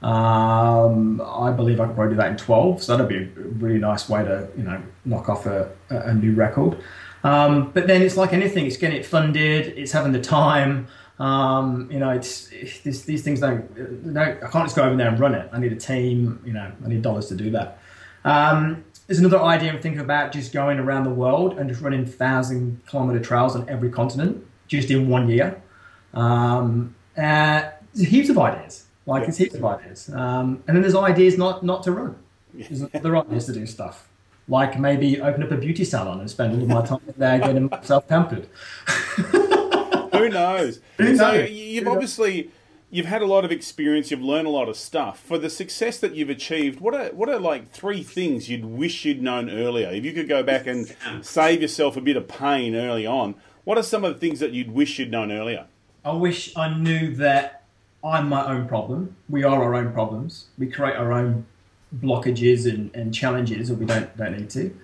Um, 0.00 1.20
I 1.20 1.50
believe 1.50 1.80
I 1.80 1.86
could 1.86 1.96
probably 1.96 2.14
do 2.14 2.18
that 2.18 2.30
in 2.30 2.36
12, 2.36 2.82
so 2.82 2.96
that'd 2.96 3.08
be 3.08 3.40
a 3.40 3.44
really 3.44 3.80
nice 3.80 4.08
way 4.08 4.24
to, 4.24 4.48
you 4.56 4.62
know, 4.62 4.80
knock 5.04 5.28
off 5.28 5.44
a, 5.46 5.72
a 5.90 6.14
new 6.14 6.34
record. 6.34 6.78
Um, 7.24 7.72
but 7.72 7.88
then 7.88 8.02
it's 8.02 8.16
like 8.16 8.32
anything; 8.32 8.66
it's 8.66 8.76
getting 8.76 8.96
it 8.96 9.04
funded, 9.04 9.76
it's 9.76 9.90
having 9.90 10.12
the 10.12 10.20
time. 10.20 10.86
Um, 11.18 11.90
you 11.90 11.98
know, 11.98 12.10
it's, 12.10 12.48
it's, 12.52 13.02
these 13.02 13.22
things 13.24 13.40
don't, 13.40 14.14
don't. 14.14 14.18
I 14.18 14.48
can't 14.48 14.64
just 14.66 14.76
go 14.76 14.84
over 14.84 14.94
there 14.94 15.08
and 15.08 15.18
run 15.18 15.34
it. 15.34 15.48
I 15.52 15.58
need 15.58 15.72
a 15.72 15.76
team. 15.76 16.40
You 16.44 16.52
know, 16.52 16.70
I 16.84 16.88
need 16.88 17.02
dollars 17.02 17.26
to 17.28 17.34
do 17.34 17.50
that. 17.50 17.78
Um, 18.24 18.84
there's 19.08 19.18
another 19.18 19.40
idea 19.42 19.72
I'm 19.72 19.80
thinking 19.80 20.00
about 20.00 20.32
just 20.32 20.52
going 20.52 20.78
around 20.78 21.04
the 21.04 21.10
world 21.10 21.58
and 21.58 21.68
just 21.68 21.80
running 21.80 22.06
thousand 22.06 22.80
kilometer 22.86 23.18
trails 23.18 23.56
on 23.56 23.68
every 23.68 23.90
continent 23.90 24.46
just 24.68 24.90
in 24.90 25.08
one 25.08 25.28
year. 25.28 25.60
Um, 26.14 26.94
uh, 27.16 27.70
heaps 27.96 28.28
of 28.28 28.38
ideas. 28.38 28.86
Like 29.06 29.22
yeah. 29.22 29.28
it's 29.28 29.38
heaps 29.38 29.54
of 29.54 29.64
ideas. 29.64 30.10
Um, 30.10 30.62
and 30.66 30.76
then 30.76 30.82
there's 30.82 30.94
ideas 30.94 31.38
not 31.38 31.64
not 31.64 31.82
to 31.84 31.92
run. 31.92 32.16
There's 32.54 32.84
other 32.94 33.16
ideas 33.16 33.46
to 33.46 33.52
do 33.52 33.66
stuff. 33.66 34.08
Like 34.48 34.78
maybe 34.78 35.20
open 35.20 35.42
up 35.42 35.50
a 35.50 35.56
beauty 35.56 35.84
salon 35.84 36.20
and 36.20 36.30
spend 36.30 36.54
all 36.54 36.62
of 36.62 36.68
my 36.68 36.84
time 36.84 37.00
there 37.16 37.38
getting 37.38 37.68
myself 37.68 38.06
pampered. 38.08 38.48
Who 38.86 40.28
knows? 40.28 40.80
Who 40.96 41.04
knows? 41.04 41.18
So 41.18 41.32
you've 41.32 41.88
obviously 41.88 42.50
you've 42.90 43.06
had 43.06 43.22
a 43.22 43.26
lot 43.26 43.44
of 43.44 43.52
experience. 43.52 44.10
You've 44.10 44.22
learned 44.22 44.46
a 44.46 44.50
lot 44.50 44.68
of 44.68 44.76
stuff. 44.76 45.20
For 45.20 45.38
the 45.38 45.50
success 45.50 45.98
that 46.00 46.14
you've 46.14 46.30
achieved, 46.30 46.80
what 46.80 46.94
are 46.94 47.08
what 47.08 47.28
are 47.28 47.38
like 47.38 47.70
three 47.70 48.02
things 48.02 48.48
you'd 48.48 48.64
wish 48.64 49.04
you'd 49.04 49.22
known 49.22 49.50
earlier? 49.50 49.88
If 49.88 50.04
you 50.04 50.12
could 50.12 50.28
go 50.28 50.42
back 50.42 50.66
and 50.66 50.94
save 51.22 51.62
yourself 51.62 51.96
a 51.96 52.00
bit 52.00 52.16
of 52.16 52.28
pain 52.28 52.74
early 52.74 53.06
on, 53.06 53.34
what 53.64 53.78
are 53.78 53.82
some 53.82 54.04
of 54.04 54.14
the 54.14 54.20
things 54.20 54.40
that 54.40 54.52
you'd 54.52 54.70
wish 54.70 54.98
you'd 54.98 55.10
known 55.10 55.30
earlier? 55.32 55.66
I 56.04 56.12
wish 56.12 56.56
I 56.56 56.76
knew 56.76 57.14
that 57.16 57.64
I'm 58.04 58.28
my 58.28 58.46
own 58.46 58.68
problem. 58.68 59.16
We 59.28 59.44
are 59.44 59.62
our 59.62 59.74
own 59.74 59.92
problems. 59.92 60.46
We 60.56 60.68
create 60.70 60.96
our 60.96 61.12
own 61.12 61.46
blockages 61.96 62.68
and, 62.72 62.94
and 62.94 63.14
challenges, 63.14 63.70
or 63.70 63.74
we 63.74 63.86
don't 63.86 64.14
don't 64.16 64.36
need 64.38 64.50
to. 64.50 64.74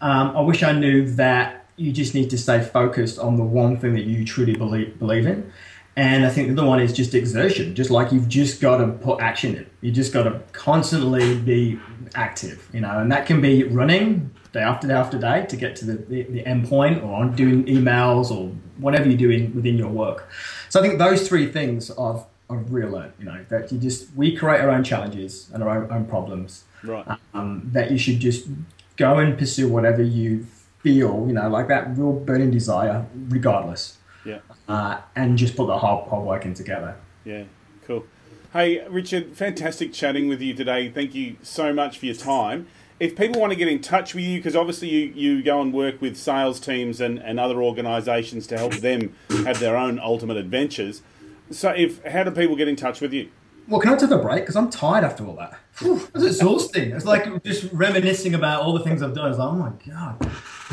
Um, 0.00 0.36
I 0.36 0.40
wish 0.40 0.62
I 0.62 0.72
knew 0.72 1.10
that 1.12 1.66
you 1.76 1.92
just 1.92 2.14
need 2.14 2.30
to 2.30 2.38
stay 2.38 2.62
focused 2.62 3.18
on 3.18 3.36
the 3.36 3.42
one 3.42 3.78
thing 3.78 3.94
that 3.94 4.04
you 4.04 4.24
truly 4.24 4.54
believe 4.54 4.98
believe 4.98 5.26
in, 5.26 5.50
And 5.96 6.24
I 6.24 6.30
think 6.30 6.48
the 6.48 6.54
other 6.54 6.68
one 6.68 6.80
is 6.80 6.92
just 6.92 7.14
exertion, 7.14 7.74
just 7.74 7.90
like 7.90 8.12
you've 8.12 8.28
just 8.28 8.60
got 8.60 8.78
to 8.78 8.88
put 8.88 9.20
action 9.20 9.56
in. 9.56 9.66
You 9.80 9.90
just 9.90 10.12
got 10.12 10.24
to 10.24 10.40
constantly 10.52 11.36
be 11.38 11.78
active, 12.14 12.68
you 12.72 12.80
know, 12.80 12.98
and 12.98 13.10
that 13.10 13.26
can 13.26 13.40
be 13.40 13.64
running 13.64 14.30
day 14.52 14.60
after 14.60 14.86
day 14.88 14.94
after 14.94 15.18
day 15.18 15.46
to 15.48 15.56
get 15.56 15.76
to 15.76 15.84
the, 15.84 15.94
the, 15.94 16.22
the 16.24 16.46
end 16.46 16.68
point 16.68 17.02
or 17.02 17.24
doing 17.26 17.64
emails 17.64 18.30
or 18.30 18.52
whatever 18.80 19.08
you're 19.08 19.18
doing 19.18 19.54
within 19.54 19.76
your 19.76 19.90
work. 19.90 20.28
So 20.68 20.80
I 20.80 20.82
think 20.82 20.98
those 20.98 21.28
three 21.28 21.50
things 21.50 21.90
I've, 21.90 22.22
I've 22.48 22.70
learned, 22.70 23.12
you 23.18 23.24
know, 23.24 23.44
that 23.48 23.70
you 23.70 23.78
just, 23.78 24.14
we 24.14 24.36
create 24.36 24.60
our 24.60 24.70
own 24.70 24.84
challenges 24.84 25.50
and 25.52 25.62
our 25.62 25.84
own, 25.84 25.90
own 25.92 26.04
problems. 26.06 26.64
Right. 26.82 27.06
Um, 27.34 27.68
that 27.72 27.90
you 27.90 27.98
should 27.98 28.20
just 28.20 28.48
go 28.96 29.18
and 29.18 29.36
pursue 29.36 29.68
whatever 29.68 30.02
you 30.02 30.46
feel, 30.82 31.26
you 31.26 31.34
know, 31.34 31.48
like 31.48 31.68
that 31.68 31.96
real 31.96 32.12
burning 32.12 32.50
desire, 32.50 33.06
regardless. 33.28 33.98
Yeah. 34.24 34.38
Uh, 34.68 35.00
and 35.14 35.36
just 35.36 35.56
put 35.56 35.66
the 35.66 35.78
whole, 35.78 36.04
whole 36.04 36.24
work 36.24 36.44
in 36.46 36.54
together. 36.54 36.96
Yeah. 37.24 37.44
Cool. 37.86 38.06
Hey, 38.52 38.86
Richard, 38.88 39.36
fantastic 39.36 39.92
chatting 39.92 40.28
with 40.28 40.40
you 40.40 40.54
today. 40.54 40.88
Thank 40.90 41.14
you 41.14 41.36
so 41.42 41.72
much 41.72 41.98
for 41.98 42.06
your 42.06 42.14
time. 42.14 42.66
If 43.00 43.16
people 43.16 43.40
want 43.40 43.52
to 43.52 43.56
get 43.56 43.66
in 43.66 43.80
touch 43.80 44.14
with 44.14 44.24
you, 44.24 44.38
because 44.38 44.54
obviously 44.54 44.88
you, 44.88 45.12
you 45.14 45.42
go 45.42 45.60
and 45.60 45.72
work 45.72 46.00
with 46.00 46.16
sales 46.16 46.60
teams 46.60 47.00
and, 47.00 47.18
and 47.18 47.40
other 47.40 47.60
organisations 47.62 48.46
to 48.48 48.58
help 48.58 48.74
them 48.74 49.14
have 49.44 49.58
their 49.58 49.76
own 49.76 49.98
ultimate 49.98 50.36
adventures. 50.36 51.02
So, 51.50 51.70
if 51.70 52.04
how 52.04 52.22
do 52.24 52.30
people 52.30 52.56
get 52.56 52.68
in 52.68 52.76
touch 52.76 53.00
with 53.00 53.12
you? 53.12 53.30
Well, 53.68 53.80
can 53.80 53.94
I 53.94 53.96
take 53.96 54.10
a 54.10 54.18
break? 54.18 54.42
Because 54.42 54.56
I'm 54.56 54.68
tired 54.68 55.04
after 55.04 55.24
all 55.24 55.36
that. 55.36 55.56
It's 55.80 56.24
exhausting. 56.24 56.90
It's 56.90 57.04
like 57.04 57.42
just 57.44 57.72
reminiscing 57.72 58.34
about 58.34 58.62
all 58.62 58.72
the 58.72 58.82
things 58.84 59.00
I've 59.02 59.14
done. 59.14 59.30
It's 59.30 59.38
like, 59.38 59.48
oh 59.48 59.54
my 59.54 59.70
God. 59.88 60.24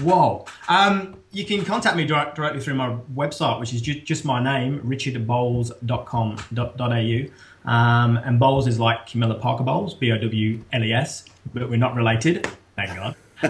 Whoa. 0.02 0.46
Um, 0.68 1.16
you 1.32 1.46
can 1.46 1.64
contact 1.64 1.96
me 1.96 2.06
direct, 2.06 2.36
directly 2.36 2.60
through 2.60 2.74
my 2.74 2.98
website, 3.16 3.60
which 3.60 3.74
is 3.74 3.82
ju- 3.82 4.02
just 4.02 4.26
my 4.26 4.44
name, 4.44 4.82
richardbowles.com.au. 4.82 7.72
Um, 7.72 8.18
and 8.18 8.40
Bowles 8.40 8.66
is 8.66 8.80
like 8.80 9.06
Camilla 9.08 9.36
Parker 9.36 9.64
Bowles, 9.64 9.94
B 9.94 10.12
O 10.12 10.18
W 10.18 10.64
L 10.74 10.84
E 10.84 10.94
S, 10.94 11.26
but 11.54 11.70
we're 11.70 11.78
not 11.78 11.96
related. 11.96 12.48
Thank 12.76 12.96
God. 12.96 13.16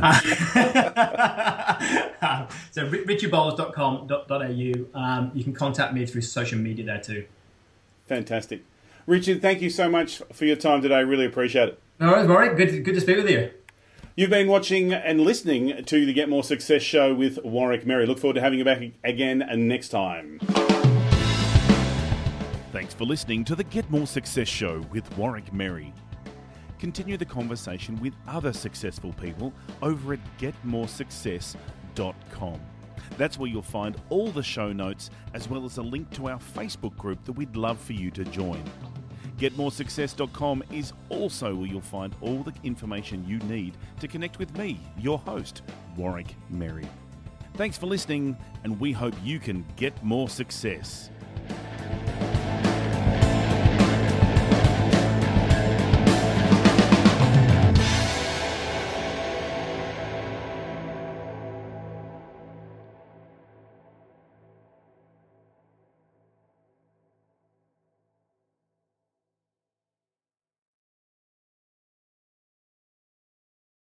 so 2.72 2.90
richardbowles.com.au. 2.90 5.00
Um, 5.00 5.32
you 5.34 5.44
can 5.44 5.54
contact 5.54 5.94
me 5.94 6.06
through 6.06 6.22
social 6.22 6.60
media 6.60 6.86
there 6.86 7.00
too. 7.00 7.26
Fantastic. 8.08 8.64
Richard, 9.06 9.42
thank 9.42 9.62
you 9.62 9.70
so 9.70 9.90
much 9.90 10.22
for 10.34 10.46
your 10.46 10.58
time 10.58 10.82
today. 10.82 11.04
Really 11.04 11.26
appreciate 11.26 11.70
it. 11.70 11.80
No 12.00 12.12
worries, 12.12 12.28
Warwick. 12.28 12.58
Good, 12.58 12.84
good 12.84 12.96
to 12.96 13.02
speak 13.02 13.18
with 13.18 13.30
you. 13.30 13.52
You've 14.16 14.32
been 14.32 14.48
watching 14.48 14.94
and 14.94 15.22
listening 15.22 15.86
to 15.86 16.06
the 16.06 16.12
Get 16.12 16.28
More 16.28 16.44
Success 16.44 16.82
show 16.82 17.14
with 17.14 17.40
Warwick 17.44 17.86
Merry. 17.86 18.06
Look 18.06 18.20
forward 18.20 18.34
to 18.34 18.42
having 18.42 18.60
you 18.60 18.66
back 18.66 18.82
again 19.04 19.48
next 19.68 19.90
time. 19.90 20.40
Thanks 22.72 22.94
for 22.94 23.06
listening 23.06 23.46
to 23.46 23.56
the 23.56 23.64
Get 23.64 23.90
More 23.90 24.08
Success 24.08 24.48
show 24.48 24.82
with 24.92 25.18
Warwick 25.18 25.54
Merry. 25.54 25.94
Continue 26.80 27.18
the 27.18 27.26
conversation 27.26 28.00
with 28.00 28.14
other 28.28 28.54
successful 28.54 29.14
people 29.14 29.52
over 29.82 30.14
at 30.14 30.20
getmoresuccess.com. 30.38 32.62
That's 33.18 33.40
where 33.40 33.50
you'll 33.50 33.62
find 33.62 33.96
all 34.10 34.32
the 34.32 34.44
show 34.44 34.72
notes 34.72 35.10
as 35.34 35.50
well 35.50 35.66
as 35.66 35.78
a 35.78 35.82
link 35.82 36.10
to 36.12 36.30
our 36.30 36.40
Facebook 36.40 36.96
group 36.98 37.24
that 37.26 37.34
we'd 37.34 37.56
love 37.56 37.80
for 37.80 37.94
you 37.94 38.12
to 38.12 38.24
join. 38.26 38.64
GetMoreSuccess.com 39.38 40.64
is 40.72 40.94
also 41.10 41.54
where 41.54 41.68
you'll 41.68 41.82
find 41.82 42.16
all 42.22 42.44
the 42.44 42.54
information 42.64 43.28
you 43.28 43.38
need 43.40 43.78
to 44.00 44.08
connect 44.08 44.40
with 44.40 44.56
me, 44.58 44.80
your 44.98 45.20
host, 45.20 45.62
Warwick 45.96 46.36
Merry. 46.50 46.88
Thanks 47.54 47.78
for 47.78 47.86
listening, 47.86 48.36
and 48.64 48.80
we 48.80 48.92
hope 48.92 49.14
you 49.24 49.40
can 49.40 49.64
get 49.76 50.04
more 50.04 50.28
success. 50.28 51.12